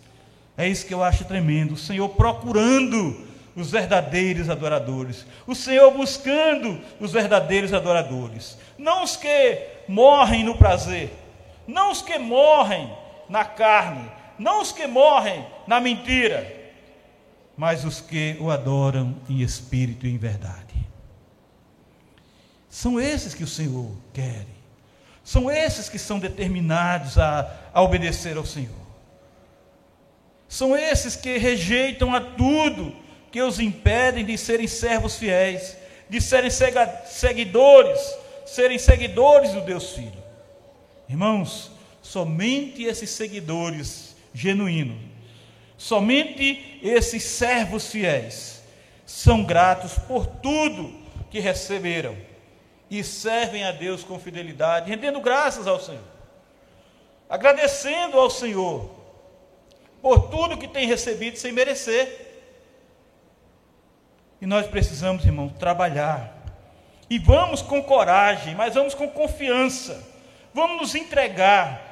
É 0.62 0.68
isso 0.68 0.86
que 0.86 0.94
eu 0.94 1.04
acho 1.04 1.26
tremendo. 1.26 1.74
O 1.74 1.78
Senhor 1.78 2.10
procurando 2.10 3.28
os 3.56 3.72
verdadeiros 3.72 4.50
adoradores. 4.50 5.26
O 5.46 5.56
Senhor 5.56 5.92
buscando 5.92 6.80
os 7.00 7.12
verdadeiros 7.12 7.74
adoradores. 7.74 8.58
Não 8.78 9.04
os 9.04 9.16
que 9.16 9.60
morrem 9.88 10.44
no 10.44 10.58
prazer. 10.58 11.12
Não 11.68 11.92
os 11.92 12.02
que 12.02 12.18
morrem 12.18 12.92
na 13.30 13.46
carne 13.46 14.10
não 14.42 14.60
os 14.60 14.72
que 14.72 14.88
morrem 14.88 15.46
na 15.68 15.80
mentira, 15.80 16.72
mas 17.56 17.86
os 17.86 18.02
que 18.02 18.36
o 18.40 18.50
adoram 18.50 19.16
em 19.30 19.42
espírito 19.42 20.08
e 20.08 20.10
em 20.10 20.18
verdade. 20.18 20.74
São 22.68 23.00
esses 23.00 23.36
que 23.36 23.44
o 23.44 23.48
Senhor 23.48 23.92
quer. 24.12 24.48
São 25.24 25.52
esses 25.52 25.90
que 25.90 26.00
são 26.00 26.18
determinados 26.18 27.20
a, 27.20 27.56
a 27.72 27.84
obedecer 27.84 28.36
ao 28.36 28.46
Senhor. 28.46 28.81
São 30.52 30.76
esses 30.76 31.16
que 31.16 31.38
rejeitam 31.38 32.14
a 32.14 32.20
tudo 32.20 32.94
que 33.32 33.42
os 33.42 33.58
impedem 33.58 34.26
de 34.26 34.38
serem 34.38 34.68
servos 34.68 35.16
fiéis, 35.16 35.78
de 36.10 36.20
serem 36.20 36.52
seguidores, 37.06 38.02
serem 38.46 38.78
seguidores 38.78 39.54
do 39.54 39.62
Deus 39.62 39.94
Filho. 39.94 40.22
Irmãos, 41.08 41.72
somente 42.02 42.84
esses 42.84 43.12
seguidores 43.12 44.14
genuíno. 44.34 45.00
Somente 45.78 46.82
esses 46.84 47.24
servos 47.24 47.90
fiéis 47.90 48.62
são 49.06 49.46
gratos 49.46 49.94
por 50.00 50.28
tudo 50.28 50.94
que 51.30 51.40
receberam 51.40 52.14
e 52.90 53.06
servem 53.06 53.64
a 53.64 53.72
Deus 53.72 54.04
com 54.04 54.20
fidelidade, 54.20 54.90
rendendo 54.90 55.22
graças 55.22 55.66
ao 55.66 55.80
Senhor, 55.80 56.04
agradecendo 57.30 58.20
ao 58.20 58.30
Senhor 58.30 59.01
por 60.02 60.30
tudo 60.30 60.58
que 60.58 60.68
tem 60.68 60.88
recebido 60.88 61.38
sem 61.38 61.52
merecer. 61.52 62.30
E 64.42 64.46
nós 64.46 64.66
precisamos, 64.68 65.24
irmão, 65.24 65.50
trabalhar. 65.50 66.36
E 67.10 67.20
vamos 67.20 67.62
com 67.62 67.84
coragem, 67.84 68.56
mas 68.56 68.74
vamos 68.74 68.96
com 68.96 69.08
confiança. 69.08 70.04
Vamos 70.54 70.82
nos 70.82 70.96
entregar 70.96 71.92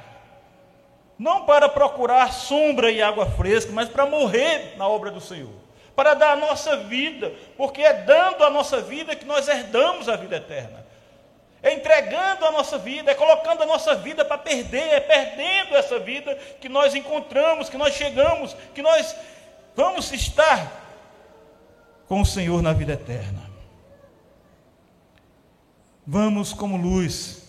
não 1.19 1.45
para 1.45 1.67
procurar 1.67 2.31
sombra 2.31 2.89
e 2.89 3.01
água 3.01 3.25
fresca, 3.25 3.73
mas 3.73 3.89
para 3.89 4.05
morrer 4.05 4.75
na 4.77 4.87
obra 4.87 5.11
do 5.11 5.19
Senhor, 5.19 5.53
para 5.93 6.13
dar 6.13 6.31
a 6.31 6.35
nossa 6.37 6.77
vida, 6.77 7.33
porque 7.57 7.81
é 7.81 7.91
dando 7.91 8.41
a 8.45 8.49
nossa 8.49 8.79
vida 8.79 9.13
que 9.17 9.25
nós 9.25 9.49
herdamos 9.49 10.07
a 10.07 10.15
vida 10.15 10.37
eterna. 10.37 10.78
É 11.61 11.73
entregando 11.73 12.45
a 12.45 12.51
nossa 12.51 12.77
vida, 12.77 13.11
é 13.11 13.15
colocando 13.15 13.63
a 13.63 13.65
nossa 13.65 13.95
vida 13.95 14.23
para 14.23 14.37
perder, 14.37 14.93
é 14.93 14.99
perdendo 14.99 15.75
essa 15.75 15.99
vida 15.99 16.35
que 16.61 16.69
nós 16.69 16.95
encontramos, 16.95 17.69
que 17.69 17.77
nós 17.77 17.93
chegamos, 17.93 18.55
que 18.73 18.81
nós 18.81 19.15
vamos 19.75 20.11
estar 20.11 20.71
com 22.07 22.21
o 22.21 22.25
Senhor 22.25 22.61
na 22.61 22.71
vida 22.71 22.93
eterna. 22.93 23.49
Vamos, 26.07 26.53
como 26.53 26.77
luz, 26.77 27.43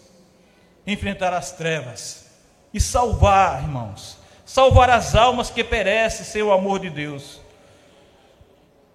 enfrentar 0.87 1.33
as 1.33 1.53
trevas 1.53 2.27
e 2.75 2.81
salvar, 2.81 3.63
irmãos, 3.63 4.19
salvar 4.45 4.91
as 4.91 5.15
almas 5.15 5.51
que 5.51 5.63
perecem 5.63 6.25
sem 6.25 6.43
o 6.43 6.53
amor 6.53 6.81
de 6.81 6.91
Deus, 6.91 7.41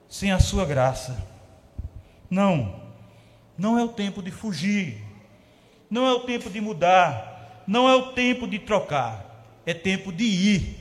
sem 0.10 0.32
a 0.32 0.40
sua 0.40 0.66
graça. 0.66 1.18
Não, 2.30 2.82
não 3.58 3.80
é 3.80 3.84
o 3.84 3.90
tempo 3.90 4.22
de 4.22 4.32
fugir, 4.32 5.05
não 5.96 6.06
é 6.06 6.12
o 6.12 6.20
tempo 6.20 6.50
de 6.50 6.60
mudar, 6.60 7.64
não 7.66 7.88
é 7.88 7.96
o 7.96 8.12
tempo 8.12 8.46
de 8.46 8.60
trocar, 8.60 9.46
é 9.66 9.74
tempo 9.74 10.12
de 10.12 10.26
ir, 10.26 10.76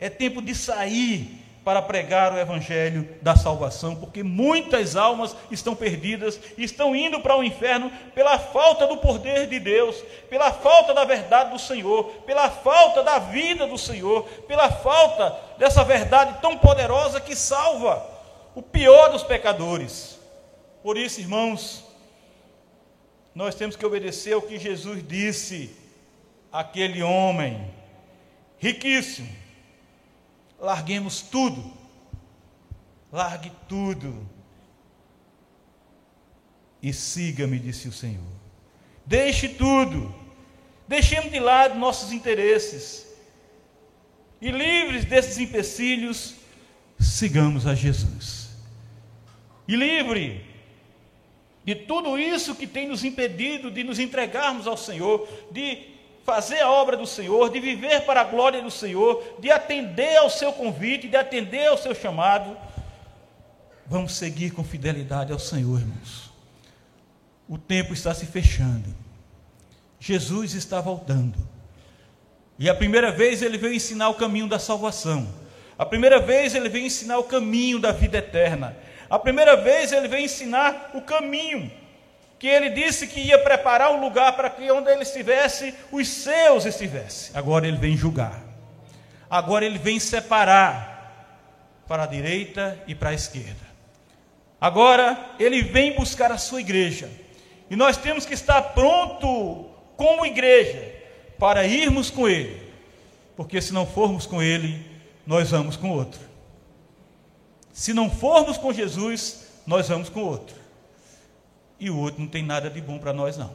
é 0.00 0.08
tempo 0.08 0.40
de 0.40 0.54
sair 0.54 1.44
para 1.62 1.82
pregar 1.82 2.32
o 2.32 2.38
evangelho 2.38 3.06
da 3.20 3.36
salvação, 3.36 3.94
porque 3.94 4.22
muitas 4.22 4.96
almas 4.96 5.36
estão 5.50 5.76
perdidas, 5.76 6.40
estão 6.56 6.96
indo 6.96 7.20
para 7.20 7.36
o 7.36 7.44
inferno 7.44 7.92
pela 8.14 8.38
falta 8.38 8.86
do 8.86 8.96
poder 8.96 9.48
de 9.48 9.60
Deus, 9.60 10.02
pela 10.30 10.50
falta 10.50 10.94
da 10.94 11.04
verdade 11.04 11.50
do 11.50 11.58
Senhor, 11.58 12.04
pela 12.24 12.48
falta 12.48 13.02
da 13.02 13.18
vida 13.18 13.66
do 13.66 13.76
Senhor, 13.76 14.22
pela 14.48 14.70
falta 14.70 15.36
dessa 15.58 15.84
verdade 15.84 16.40
tão 16.40 16.56
poderosa 16.56 17.20
que 17.20 17.36
salva 17.36 18.02
o 18.54 18.62
pior 18.62 19.10
dos 19.10 19.24
pecadores. 19.24 20.18
Por 20.82 20.96
isso, 20.96 21.20
irmãos, 21.20 21.85
nós 23.36 23.54
temos 23.54 23.76
que 23.76 23.86
obedecer 23.86 24.32
ao 24.32 24.42
que 24.42 24.58
Jesus 24.58 25.06
disse 25.06 25.70
àquele 26.50 27.02
homem 27.02 27.72
riquíssimo 28.58 29.46
larguemos 30.58 31.20
tudo. 31.20 31.72
Largue 33.12 33.52
tudo. 33.68 34.28
E 36.82 36.92
siga-me, 36.92 37.58
disse 37.58 37.88
o 37.88 37.92
Senhor. 37.92 38.22
Deixe 39.04 39.48
tudo. 39.48 40.14
Deixemos 40.86 41.30
de 41.30 41.40
lado 41.40 41.78
nossos 41.78 42.12
interesses. 42.12 43.06
E 44.40 44.50
livres 44.50 45.04
desses 45.04 45.38
empecilhos, 45.38 46.34
sigamos 46.98 47.66
a 47.66 47.74
Jesus. 47.74 48.50
E 49.66 49.74
livre 49.74 50.44
de 51.66 51.74
tudo 51.74 52.16
isso 52.16 52.54
que 52.54 52.64
tem 52.64 52.86
nos 52.86 53.02
impedido 53.02 53.72
de 53.72 53.82
nos 53.82 53.98
entregarmos 53.98 54.68
ao 54.68 54.76
Senhor, 54.76 55.28
de 55.50 55.88
fazer 56.24 56.60
a 56.60 56.70
obra 56.70 56.96
do 56.96 57.06
Senhor, 57.06 57.50
de 57.50 57.58
viver 57.58 58.02
para 58.02 58.20
a 58.20 58.24
glória 58.24 58.62
do 58.62 58.70
Senhor, 58.70 59.36
de 59.40 59.50
atender 59.50 60.16
ao 60.16 60.30
seu 60.30 60.52
convite, 60.52 61.08
de 61.08 61.16
atender 61.16 61.66
ao 61.66 61.76
seu 61.76 61.92
chamado. 61.92 62.56
Vamos 63.84 64.14
seguir 64.14 64.52
com 64.52 64.62
fidelidade 64.62 65.32
ao 65.32 65.40
Senhor, 65.40 65.80
irmãos. 65.80 66.30
O 67.48 67.58
tempo 67.58 67.92
está 67.92 68.14
se 68.14 68.26
fechando. 68.26 68.94
Jesus 69.98 70.54
está 70.54 70.80
voltando. 70.80 71.36
E 72.60 72.70
a 72.70 72.74
primeira 72.76 73.10
vez 73.10 73.42
ele 73.42 73.58
veio 73.58 73.74
ensinar 73.74 74.08
o 74.08 74.14
caminho 74.14 74.48
da 74.48 74.60
salvação. 74.60 75.28
A 75.76 75.84
primeira 75.84 76.20
vez 76.20 76.54
ele 76.54 76.68
veio 76.68 76.86
ensinar 76.86 77.18
o 77.18 77.24
caminho 77.24 77.80
da 77.80 77.90
vida 77.90 78.18
eterna. 78.18 78.76
A 79.08 79.18
primeira 79.18 79.56
vez 79.56 79.92
ele 79.92 80.08
veio 80.08 80.24
ensinar 80.24 80.90
o 80.94 81.00
caminho 81.00 81.70
que 82.38 82.46
ele 82.46 82.70
disse 82.70 83.06
que 83.06 83.20
ia 83.20 83.38
preparar 83.38 83.90
um 83.92 84.00
lugar 84.00 84.34
para 84.34 84.50
que 84.50 84.70
onde 84.70 84.90
ele 84.90 85.02
estivesse, 85.02 85.74
os 85.90 86.06
seus 86.06 86.66
estivessem. 86.66 87.34
Agora 87.34 87.66
ele 87.66 87.78
vem 87.78 87.96
julgar. 87.96 88.42
Agora 89.28 89.64
ele 89.64 89.78
vem 89.78 89.98
separar 89.98 90.96
para 91.88 92.02
a 92.02 92.06
direita 92.06 92.78
e 92.86 92.94
para 92.94 93.10
a 93.10 93.14
esquerda. 93.14 93.66
Agora 94.60 95.18
ele 95.38 95.62
vem 95.62 95.94
buscar 95.94 96.30
a 96.30 96.38
sua 96.38 96.60
igreja. 96.60 97.08
E 97.70 97.76
nós 97.76 97.96
temos 97.96 98.26
que 98.26 98.34
estar 98.34 98.60
pronto 98.74 99.70
como 99.96 100.26
igreja 100.26 100.92
para 101.38 101.66
irmos 101.66 102.10
com 102.10 102.28
ele. 102.28 102.70
Porque 103.36 103.60
se 103.60 103.72
não 103.72 103.86
formos 103.86 104.26
com 104.26 104.42
ele, 104.42 104.84
nós 105.26 105.50
vamos 105.50 105.76
com 105.76 105.90
outro. 105.90 106.20
Se 107.76 107.92
não 107.92 108.10
formos 108.10 108.56
com 108.56 108.72
Jesus, 108.72 109.48
nós 109.66 109.86
vamos 109.86 110.08
com 110.08 110.22
outro 110.22 110.56
e 111.78 111.90
o 111.90 111.98
outro 111.98 112.22
não 112.22 112.26
tem 112.26 112.42
nada 112.42 112.70
de 112.70 112.80
bom 112.80 112.98
para 112.98 113.12
nós, 113.12 113.36
não. 113.36 113.54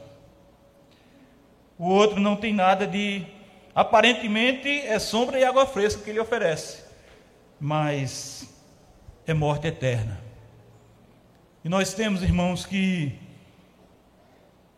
O 1.76 1.90
outro 1.90 2.20
não 2.20 2.36
tem 2.36 2.54
nada 2.54 2.86
de. 2.86 3.26
Aparentemente 3.74 4.70
é 4.70 5.00
sombra 5.00 5.40
e 5.40 5.44
água 5.44 5.66
fresca 5.66 6.04
que 6.04 6.12
ele 6.12 6.20
oferece, 6.20 6.84
mas 7.60 8.48
é 9.26 9.34
morte 9.34 9.66
eterna. 9.66 10.22
E 11.66 11.68
nós 11.68 11.92
temos, 11.96 12.22
irmãos, 12.22 12.64
que 12.64 13.18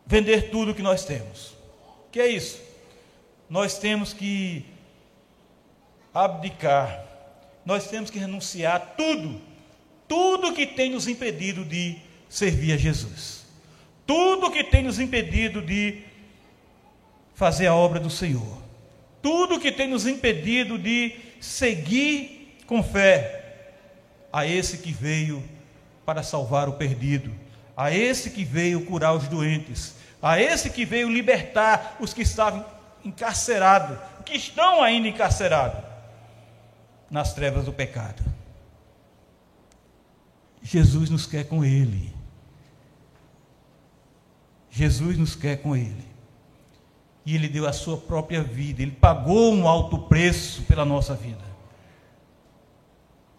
vender 0.05 0.51
tudo 0.51 0.71
o 0.71 0.73
que 0.73 0.81
nós 0.81 1.03
temos. 1.03 1.53
Que 2.13 2.21
é 2.21 2.27
isso? 2.29 2.61
Nós 3.49 3.77
temos 3.77 4.13
que 4.13 4.65
abdicar, 6.13 7.12
nós 7.65 7.87
temos 7.87 8.09
que 8.09 8.19
renunciar 8.19 8.95
tudo, 8.97 9.41
tudo 10.07 10.53
que 10.53 10.67
tem 10.67 10.91
nos 10.91 11.07
impedido 11.07 11.63
de 11.63 11.97
servir 12.27 12.73
a 12.73 12.77
Jesus. 12.77 13.45
Tudo 14.05 14.51
que 14.51 14.63
tem 14.63 14.83
nos 14.83 14.99
impedido 14.99 15.61
de 15.61 16.01
fazer 17.33 17.67
a 17.67 17.75
obra 17.75 17.99
do 17.99 18.09
Senhor. 18.09 18.61
Tudo 19.21 19.59
que 19.59 19.71
tem 19.71 19.87
nos 19.87 20.05
impedido 20.05 20.77
de 20.77 21.15
seguir 21.39 22.57
com 22.67 22.83
fé 22.83 23.69
a 24.31 24.45
esse 24.45 24.79
que 24.79 24.91
veio 24.91 25.41
para 26.05 26.21
salvar 26.21 26.67
o 26.67 26.73
perdido, 26.73 27.33
a 27.77 27.91
esse 27.91 28.29
que 28.29 28.43
veio 28.43 28.85
curar 28.85 29.13
os 29.13 29.27
doentes, 29.29 29.95
a 30.21 30.39
esse 30.39 30.69
que 30.69 30.83
veio 30.83 31.09
libertar 31.09 31.95
os 31.99 32.13
que 32.13 32.23
estavam 32.23 32.65
encarcerados, 33.05 33.97
que 34.25 34.35
estão 34.35 34.83
ainda 34.83 35.07
encarcerados 35.07 35.92
nas 37.13 37.31
trevas 37.31 37.65
do 37.65 37.71
pecado. 37.71 38.23
Jesus 40.63 41.11
nos 41.11 41.27
quer 41.27 41.43
com 41.47 41.63
Ele. 41.63 42.11
Jesus 44.71 45.15
nos 45.15 45.35
quer 45.35 45.57
com 45.57 45.75
Ele. 45.75 46.03
E 47.23 47.35
Ele 47.35 47.47
deu 47.47 47.67
a 47.67 47.71
sua 47.71 47.97
própria 47.97 48.41
vida, 48.41 48.81
Ele 48.81 48.91
pagou 48.91 49.53
um 49.53 49.67
alto 49.67 49.99
preço 49.99 50.63
pela 50.63 50.83
nossa 50.83 51.13
vida. 51.13 51.53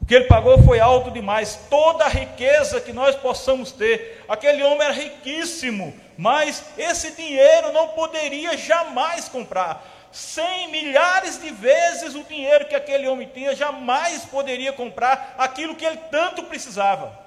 O 0.00 0.06
que 0.06 0.14
Ele 0.14 0.26
pagou 0.26 0.62
foi 0.62 0.78
alto 0.78 1.10
demais, 1.10 1.66
toda 1.68 2.04
a 2.04 2.08
riqueza 2.08 2.80
que 2.80 2.92
nós 2.92 3.16
possamos 3.16 3.72
ter. 3.72 4.24
Aquele 4.28 4.62
homem 4.62 4.82
era 4.82 4.94
riquíssimo, 4.94 5.92
mas 6.16 6.64
esse 6.78 7.16
dinheiro 7.16 7.72
não 7.72 7.88
poderia 7.88 8.56
jamais 8.56 9.28
comprar. 9.28 9.93
Cem 10.14 10.70
milhares 10.70 11.42
de 11.42 11.50
vezes 11.50 12.14
o 12.14 12.22
dinheiro 12.22 12.68
que 12.68 12.76
aquele 12.76 13.08
homem 13.08 13.28
tinha 13.34 13.52
jamais 13.56 14.24
poderia 14.24 14.72
comprar 14.72 15.34
aquilo 15.36 15.74
que 15.74 15.84
ele 15.84 15.96
tanto 16.08 16.44
precisava. 16.44 17.18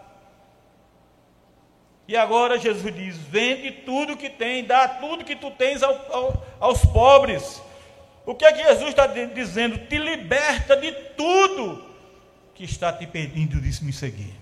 E 2.08 2.16
agora 2.16 2.58
Jesus 2.58 2.96
diz: 2.96 3.18
vende 3.18 3.72
tudo 3.72 4.16
que 4.16 4.30
tem, 4.30 4.64
dá 4.64 4.88
tudo 4.88 5.26
que 5.26 5.36
tu 5.36 5.52
tens 5.52 5.84
ao, 5.84 6.16
ao, 6.16 6.46
aos 6.62 6.86
pobres. 6.86 7.62
O 8.26 8.34
que 8.34 8.46
é 8.46 8.54
que 8.54 8.64
Jesus 8.64 8.88
está 8.88 9.06
dizendo? 9.06 9.78
Te 9.80 9.98
liberta 9.98 10.78
de 10.78 10.94
tudo 11.18 11.86
que 12.56 12.64
está 12.64 12.94
te 12.94 13.06
pedindo 13.06 13.60
de 13.60 13.84
me 13.84 13.92
seguir. 13.92 14.34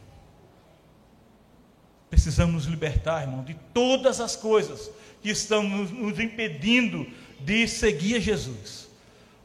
Precisamos 2.11 2.53
nos 2.53 2.65
libertar, 2.65 3.23
irmão, 3.23 3.43
de 3.43 3.55
todas 3.73 4.21
as 4.21 4.35
coisas 4.35 4.91
que 5.23 5.31
estão 5.31 5.63
nos, 5.63 5.89
nos 5.89 6.19
impedindo 6.19 7.11
de 7.39 7.67
seguir 7.67 8.21
Jesus. 8.21 8.87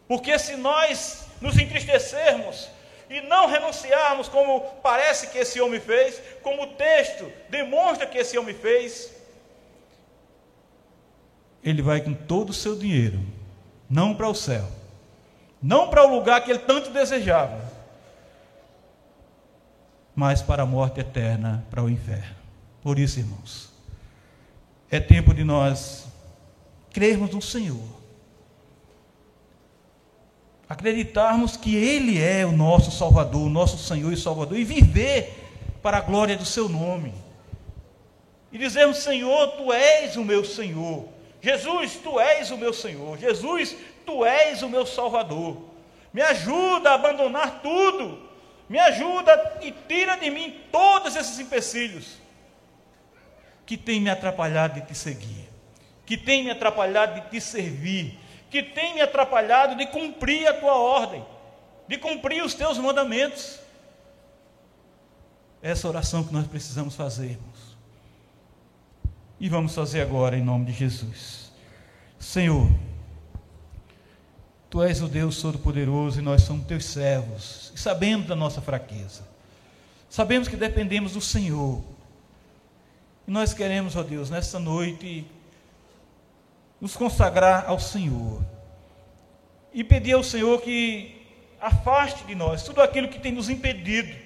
Porque 0.06 0.38
se 0.38 0.56
nós 0.56 1.26
nos 1.40 1.58
entristecermos, 1.58 2.68
e 3.10 3.20
não 3.22 3.48
renunciarmos, 3.48 4.28
como 4.28 4.60
parece 4.82 5.26
que 5.26 5.38
esse 5.38 5.60
homem 5.60 5.80
fez, 5.80 6.22
como 6.42 6.62
o 6.62 6.66
texto 6.68 7.30
demonstra 7.48 8.06
que 8.06 8.16
esse 8.16 8.38
homem 8.38 8.54
fez, 8.54 9.12
ele 11.62 11.82
vai 11.82 12.00
com 12.00 12.14
todo 12.14 12.50
o 12.50 12.54
seu 12.54 12.76
dinheiro, 12.76 13.20
não 13.88 14.14
para 14.14 14.28
o 14.28 14.34
céu, 14.34 14.64
não 15.60 15.90
para 15.90 16.04
o 16.06 16.14
lugar 16.14 16.44
que 16.44 16.52
ele 16.52 16.60
tanto 16.60 16.90
desejava, 16.90 17.60
mas 20.14 20.40
para 20.40 20.62
a 20.62 20.66
morte 20.66 21.00
eterna, 21.00 21.66
para 21.68 21.82
o 21.82 21.90
inferno. 21.90 22.36
Por 22.80 22.96
isso, 22.96 23.18
irmãos, 23.18 23.72
é 24.88 25.00
tempo 25.00 25.34
de 25.34 25.42
nós 25.42 26.06
crermos 26.92 27.30
no 27.30 27.40
Senhor 27.40 28.00
acreditarmos 30.70 31.56
que 31.56 31.74
Ele 31.74 32.22
é 32.22 32.46
o 32.46 32.52
nosso 32.52 32.92
Salvador, 32.92 33.42
o 33.42 33.50
nosso 33.50 33.76
Senhor 33.76 34.12
e 34.12 34.16
Salvador, 34.16 34.56
e 34.56 34.62
viver 34.62 35.34
para 35.82 35.96
a 35.96 36.00
glória 36.00 36.36
do 36.36 36.44
Seu 36.44 36.68
nome. 36.68 37.12
E 38.52 38.56
dizermos: 38.56 38.98
Senhor, 38.98 39.48
Tu 39.56 39.72
és 39.72 40.14
o 40.14 40.24
meu 40.24 40.44
Senhor. 40.44 41.08
Jesus, 41.42 41.96
Tu 41.96 42.20
és 42.20 42.52
o 42.52 42.56
meu 42.56 42.72
Senhor. 42.72 43.18
Jesus, 43.18 43.76
Tu 44.06 44.24
és 44.24 44.62
o 44.62 44.68
meu 44.68 44.86
Salvador. 44.86 45.56
Me 46.12 46.22
ajuda 46.22 46.90
a 46.90 46.94
abandonar 46.94 47.60
tudo. 47.62 48.30
Me 48.68 48.78
ajuda 48.78 49.58
e 49.62 49.72
tira 49.72 50.16
de 50.16 50.30
mim 50.30 50.60
todos 50.70 51.16
esses 51.16 51.40
empecilhos 51.40 52.16
que 53.66 53.76
têm 53.76 54.00
me 54.00 54.10
atrapalhado 54.10 54.74
de 54.74 54.86
te 54.86 54.94
seguir, 54.94 55.39
que 56.10 56.16
têm 56.16 56.42
me 56.42 56.50
atrapalhado 56.50 57.20
de 57.20 57.30
te 57.30 57.40
servir, 57.40 58.18
que 58.50 58.64
tem 58.64 58.94
me 58.94 59.00
atrapalhado 59.00 59.76
de 59.76 59.86
cumprir 59.86 60.44
a 60.48 60.52
tua 60.52 60.74
ordem, 60.74 61.24
de 61.86 61.96
cumprir 61.98 62.42
os 62.42 62.52
teus 62.52 62.78
mandamentos. 62.78 63.60
Essa 65.62 65.86
oração 65.86 66.24
que 66.24 66.32
nós 66.32 66.48
precisamos 66.48 66.96
fazermos. 66.96 67.76
E 69.38 69.48
vamos 69.48 69.72
fazer 69.72 70.02
agora 70.02 70.36
em 70.36 70.42
nome 70.42 70.64
de 70.64 70.72
Jesus. 70.72 71.52
Senhor, 72.18 72.68
Tu 74.68 74.82
és 74.82 75.00
o 75.00 75.06
Deus 75.06 75.40
Todo-Poderoso 75.40 76.18
e 76.18 76.22
nós 76.22 76.42
somos 76.42 76.66
teus 76.66 76.86
servos. 76.86 77.72
E 77.72 77.78
sabemos 77.78 78.26
da 78.26 78.34
nossa 78.34 78.60
fraqueza. 78.60 79.22
Sabemos 80.08 80.48
que 80.48 80.56
dependemos 80.56 81.12
do 81.12 81.20
Senhor. 81.20 81.80
E 83.28 83.30
nós 83.30 83.54
queremos, 83.54 83.94
ó 83.94 84.02
Deus, 84.02 84.28
nesta 84.28 84.58
noite 84.58 85.24
nos 86.80 86.96
consagrar 86.96 87.64
ao 87.68 87.78
Senhor 87.78 88.42
e 89.72 89.84
pedir 89.84 90.12
ao 90.12 90.22
Senhor 90.22 90.60
que 90.62 91.20
afaste 91.60 92.24
de 92.24 92.34
nós 92.34 92.62
tudo 92.62 92.80
aquilo 92.80 93.08
que 93.08 93.18
tem 93.18 93.32
nos 93.32 93.48
impedido 93.48 94.16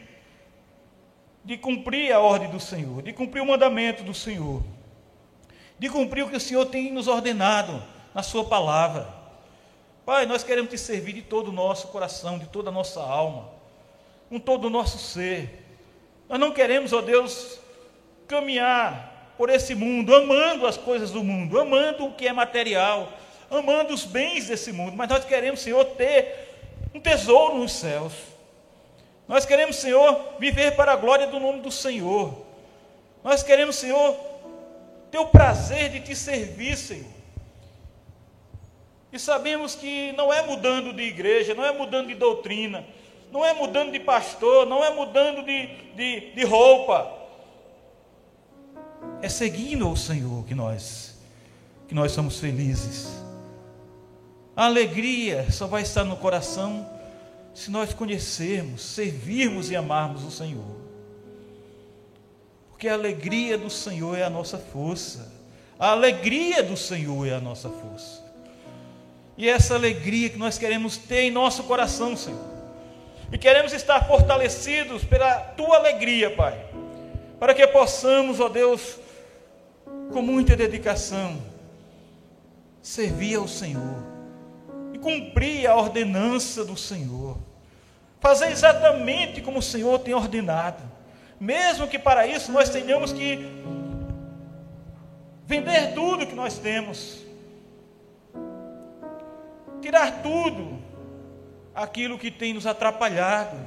de 1.45 1.59
cumprir 1.59 2.12
a 2.12 2.21
ordem 2.21 2.49
do 2.51 2.59
Senhor, 2.59 3.03
de 3.03 3.12
cumprir 3.12 3.43
o 3.43 3.47
mandamento 3.47 4.03
do 4.03 4.14
Senhor, 4.14 4.62
de 5.79 5.90
cumprir 5.90 6.25
o 6.25 6.31
que 6.31 6.37
o 6.37 6.40
Senhor 6.40 6.64
tem 6.67 6.90
nos 6.90 7.07
ordenado 7.07 7.83
na 8.14 8.23
Sua 8.23 8.45
palavra. 8.45 9.07
Pai, 10.07 10.25
nós 10.25 10.43
queremos 10.43 10.71
te 10.71 10.79
servir 10.79 11.12
de 11.12 11.23
todo 11.23 11.49
o 11.49 11.53
nosso 11.53 11.88
coração, 11.88 12.38
de 12.38 12.47
toda 12.47 12.71
a 12.71 12.73
nossa 12.73 13.01
alma, 13.01 13.51
com 14.31 14.38
todo 14.38 14.67
o 14.67 14.71
nosso 14.71 14.99
ser. 14.99 15.67
Nós 16.29 16.38
não 16.38 16.53
queremos, 16.53 16.93
ó 16.95 17.03
Deus, 17.03 17.59
caminhar 18.27 19.13
por 19.37 19.51
esse 19.51 19.75
mundo, 19.75 20.14
amando 20.14 20.66
as 20.66 20.77
coisas 20.77 21.11
do 21.11 21.23
mundo, 21.25 21.59
amando 21.59 22.07
o 22.07 22.12
que 22.12 22.27
é 22.27 22.33
material, 22.33 23.12
amando 23.51 23.92
os 23.92 24.05
bens 24.05 24.49
desse 24.49 24.73
mundo, 24.73 24.97
mas 24.97 25.09
nós 25.09 25.25
queremos, 25.25 25.61
Senhor, 25.61 25.85
ter 25.85 26.88
um 26.94 27.01
tesouro 27.01 27.59
nos 27.59 27.73
céus. 27.73 28.12
Nós 29.27 29.44
queremos, 29.44 29.77
Senhor, 29.77 30.35
viver 30.38 30.77
para 30.77 30.92
a 30.92 30.97
glória 30.97 31.27
do 31.27 31.40
nome 31.40 31.61
do 31.61 31.70
Senhor. 31.70 32.44
Nós 33.23 33.42
queremos, 33.42 33.77
Senhor, 33.77 34.16
ter 35.11 35.18
o 35.18 35.27
prazer 35.27 35.90
de 35.90 36.01
te 36.01 36.14
servir, 36.14 36.77
Senhor. 36.77 37.14
E 39.12 39.18
sabemos 39.18 39.75
que 39.75 40.12
não 40.12 40.33
é 40.33 40.42
mudando 40.42 40.92
de 40.92 41.03
igreja, 41.03 41.55
não 41.55 41.64
é 41.64 41.73
mudando 41.73 42.09
de 42.09 42.14
doutrina, 42.14 42.85
não 43.31 43.44
é 43.44 43.53
mudando 43.53 43.92
de 43.92 44.01
pastor, 44.01 44.66
não 44.66 44.85
é 44.85 44.90
mudando 44.90 45.42
de, 45.42 45.66
de, 45.94 46.33
de 46.33 46.44
roupa. 46.44 47.23
É 49.23 49.29
seguindo 49.29 49.90
o 49.90 49.97
Senhor 49.97 50.45
que 50.45 50.55
nós, 50.55 51.17
que 51.88 51.95
nós 51.95 52.12
somos 52.12 52.38
felizes. 52.38 53.09
A 54.57 54.67
alegria 54.67 55.51
só 55.51 55.67
vai 55.67 55.83
estar 55.83 56.05
no 56.05 56.17
coração 56.17 56.88
se 57.55 57.71
nós 57.71 57.95
conhecermos, 57.95 58.83
servirmos 58.83 59.71
e 59.71 59.77
amarmos 59.77 60.25
o 60.25 60.31
Senhor. 60.31 60.77
Porque 62.71 62.88
a 62.88 62.95
alegria 62.95 63.57
do 63.57 63.71
Senhor 63.71 64.19
é 64.19 64.25
a 64.25 64.31
nossa 64.31 64.59
força. 64.59 65.33
A 65.79 65.90
alegria 65.90 66.62
do 66.62 66.77
Senhor 66.77 67.27
é 67.27 67.35
a 67.35 67.40
nossa 67.40 67.69
força. 67.69 68.23
E 69.37 69.49
essa 69.49 69.75
alegria 69.75 70.29
que 70.29 70.38
nós 70.38 70.59
queremos 70.59 70.97
ter 70.97 71.23
em 71.23 71.31
nosso 71.31 71.64
coração, 71.64 72.17
Senhor. 72.17 72.55
E 73.33 73.38
queremos 73.38 73.73
estar 73.73 74.07
fortalecidos 74.07 75.03
pela 75.05 75.35
tua 75.40 75.77
alegria, 75.79 76.31
Pai. 76.31 76.73
Para 77.38 77.55
que 77.55 77.66
possamos, 77.66 78.40
ó 78.40 78.49
Deus, 78.49 78.99
com 80.12 80.23
muita 80.23 80.57
dedicação, 80.57 81.42
servir 82.83 83.37
ao 83.37 83.49
Senhor 83.49 84.14
cumprir 85.05 85.66
a 85.66 85.77
ordenança 85.77 86.64
do 86.64 86.79
Senhor, 86.79 87.37
fazer 88.20 88.51
exatamente 88.51 89.42
como 89.42 89.59
o 89.59 89.62
Senhor 89.62 89.99
tem 89.99 90.14
ordenado, 90.14 90.83
mesmo 91.38 91.87
que 91.87 91.99
para 91.99 92.27
isso 92.27 92.51
nós 92.51 92.70
tenhamos 92.70 93.12
que 93.12 93.47
vender 95.44 95.92
tudo 95.92 96.27
que 96.27 96.35
nós 96.35 96.57
temos, 96.57 97.23
tirar 99.83 100.23
tudo 100.23 100.83
aquilo 101.75 102.18
que 102.18 102.31
tem 102.31 102.55
nos 102.55 102.66
atrapalhado, 102.66 103.59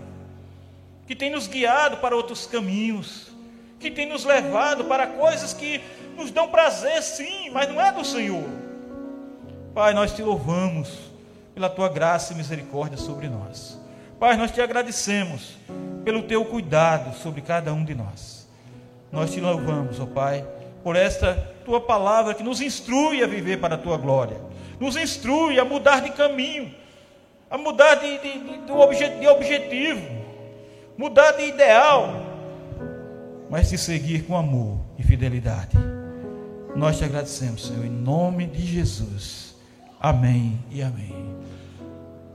que 1.06 1.15
tem 1.15 1.30
nos 1.30 1.45
guiado 1.45 1.97
para 1.97 2.15
outros 2.15 2.47
caminhos, 2.47 3.32
que 3.79 3.91
tem 3.91 4.07
nos 4.07 4.25
levado 4.25 4.85
para 4.85 5.07
coisas 5.07 5.53
que 5.53 5.81
nos 6.15 6.31
dão 6.31 6.49
prazer, 6.49 7.01
sim, 7.03 7.49
mas 7.51 7.69
não 7.69 7.79
é 7.79 7.91
do 7.91 8.03
Senhor. 8.03 8.43
Pai, 9.73 9.93
nós 9.93 10.13
te 10.13 10.23
louvamos 10.23 10.97
pela 11.53 11.69
tua 11.69 11.87
graça 11.87 12.33
e 12.33 12.35
misericórdia 12.35 12.97
sobre 12.97 13.29
nós. 13.29 13.79
Pai, 14.19 14.35
nós 14.35 14.51
te 14.51 14.59
agradecemos 14.61 15.57
pelo 16.03 16.23
teu 16.23 16.43
cuidado 16.45 17.15
sobre 17.15 17.41
cada 17.41 17.71
um 17.73 17.85
de 17.85 17.93
nós. 17.93 18.47
Nós 19.11 19.31
te 19.31 19.39
louvamos, 19.39 19.99
ó 19.99 20.05
Pai, 20.05 20.45
por 20.83 20.95
esta 20.95 21.35
tua 21.63 21.79
palavra 21.79 22.33
que 22.33 22.43
nos 22.43 22.61
instrui 22.61 23.23
a 23.23 23.27
viver 23.27 23.59
para 23.59 23.75
a 23.75 23.77
tua 23.77 23.97
glória, 23.97 24.37
nos 24.79 24.95
instrui 24.95 25.59
a 25.59 25.65
mudar 25.65 26.01
de 26.01 26.11
caminho, 26.11 26.73
a 27.49 27.57
mudar 27.57 27.95
de, 27.95 28.17
de, 28.17 28.39
de, 28.39 29.19
de 29.19 29.27
objetivo, 29.27 30.07
mudar 30.97 31.33
de 31.33 31.43
ideal, 31.43 32.26
mas 33.49 33.69
de 33.69 33.77
seguir 33.77 34.23
com 34.23 34.36
amor 34.36 34.79
e 34.97 35.03
fidelidade. 35.03 35.77
Nós 36.75 36.97
te 36.97 37.05
agradecemos, 37.05 37.65
Senhor, 37.65 37.86
em 37.86 37.89
nome 37.89 38.45
de 38.45 38.65
Jesus. 38.65 39.55
Amém 39.99 40.60
e 40.69 40.81
amém. 40.81 41.13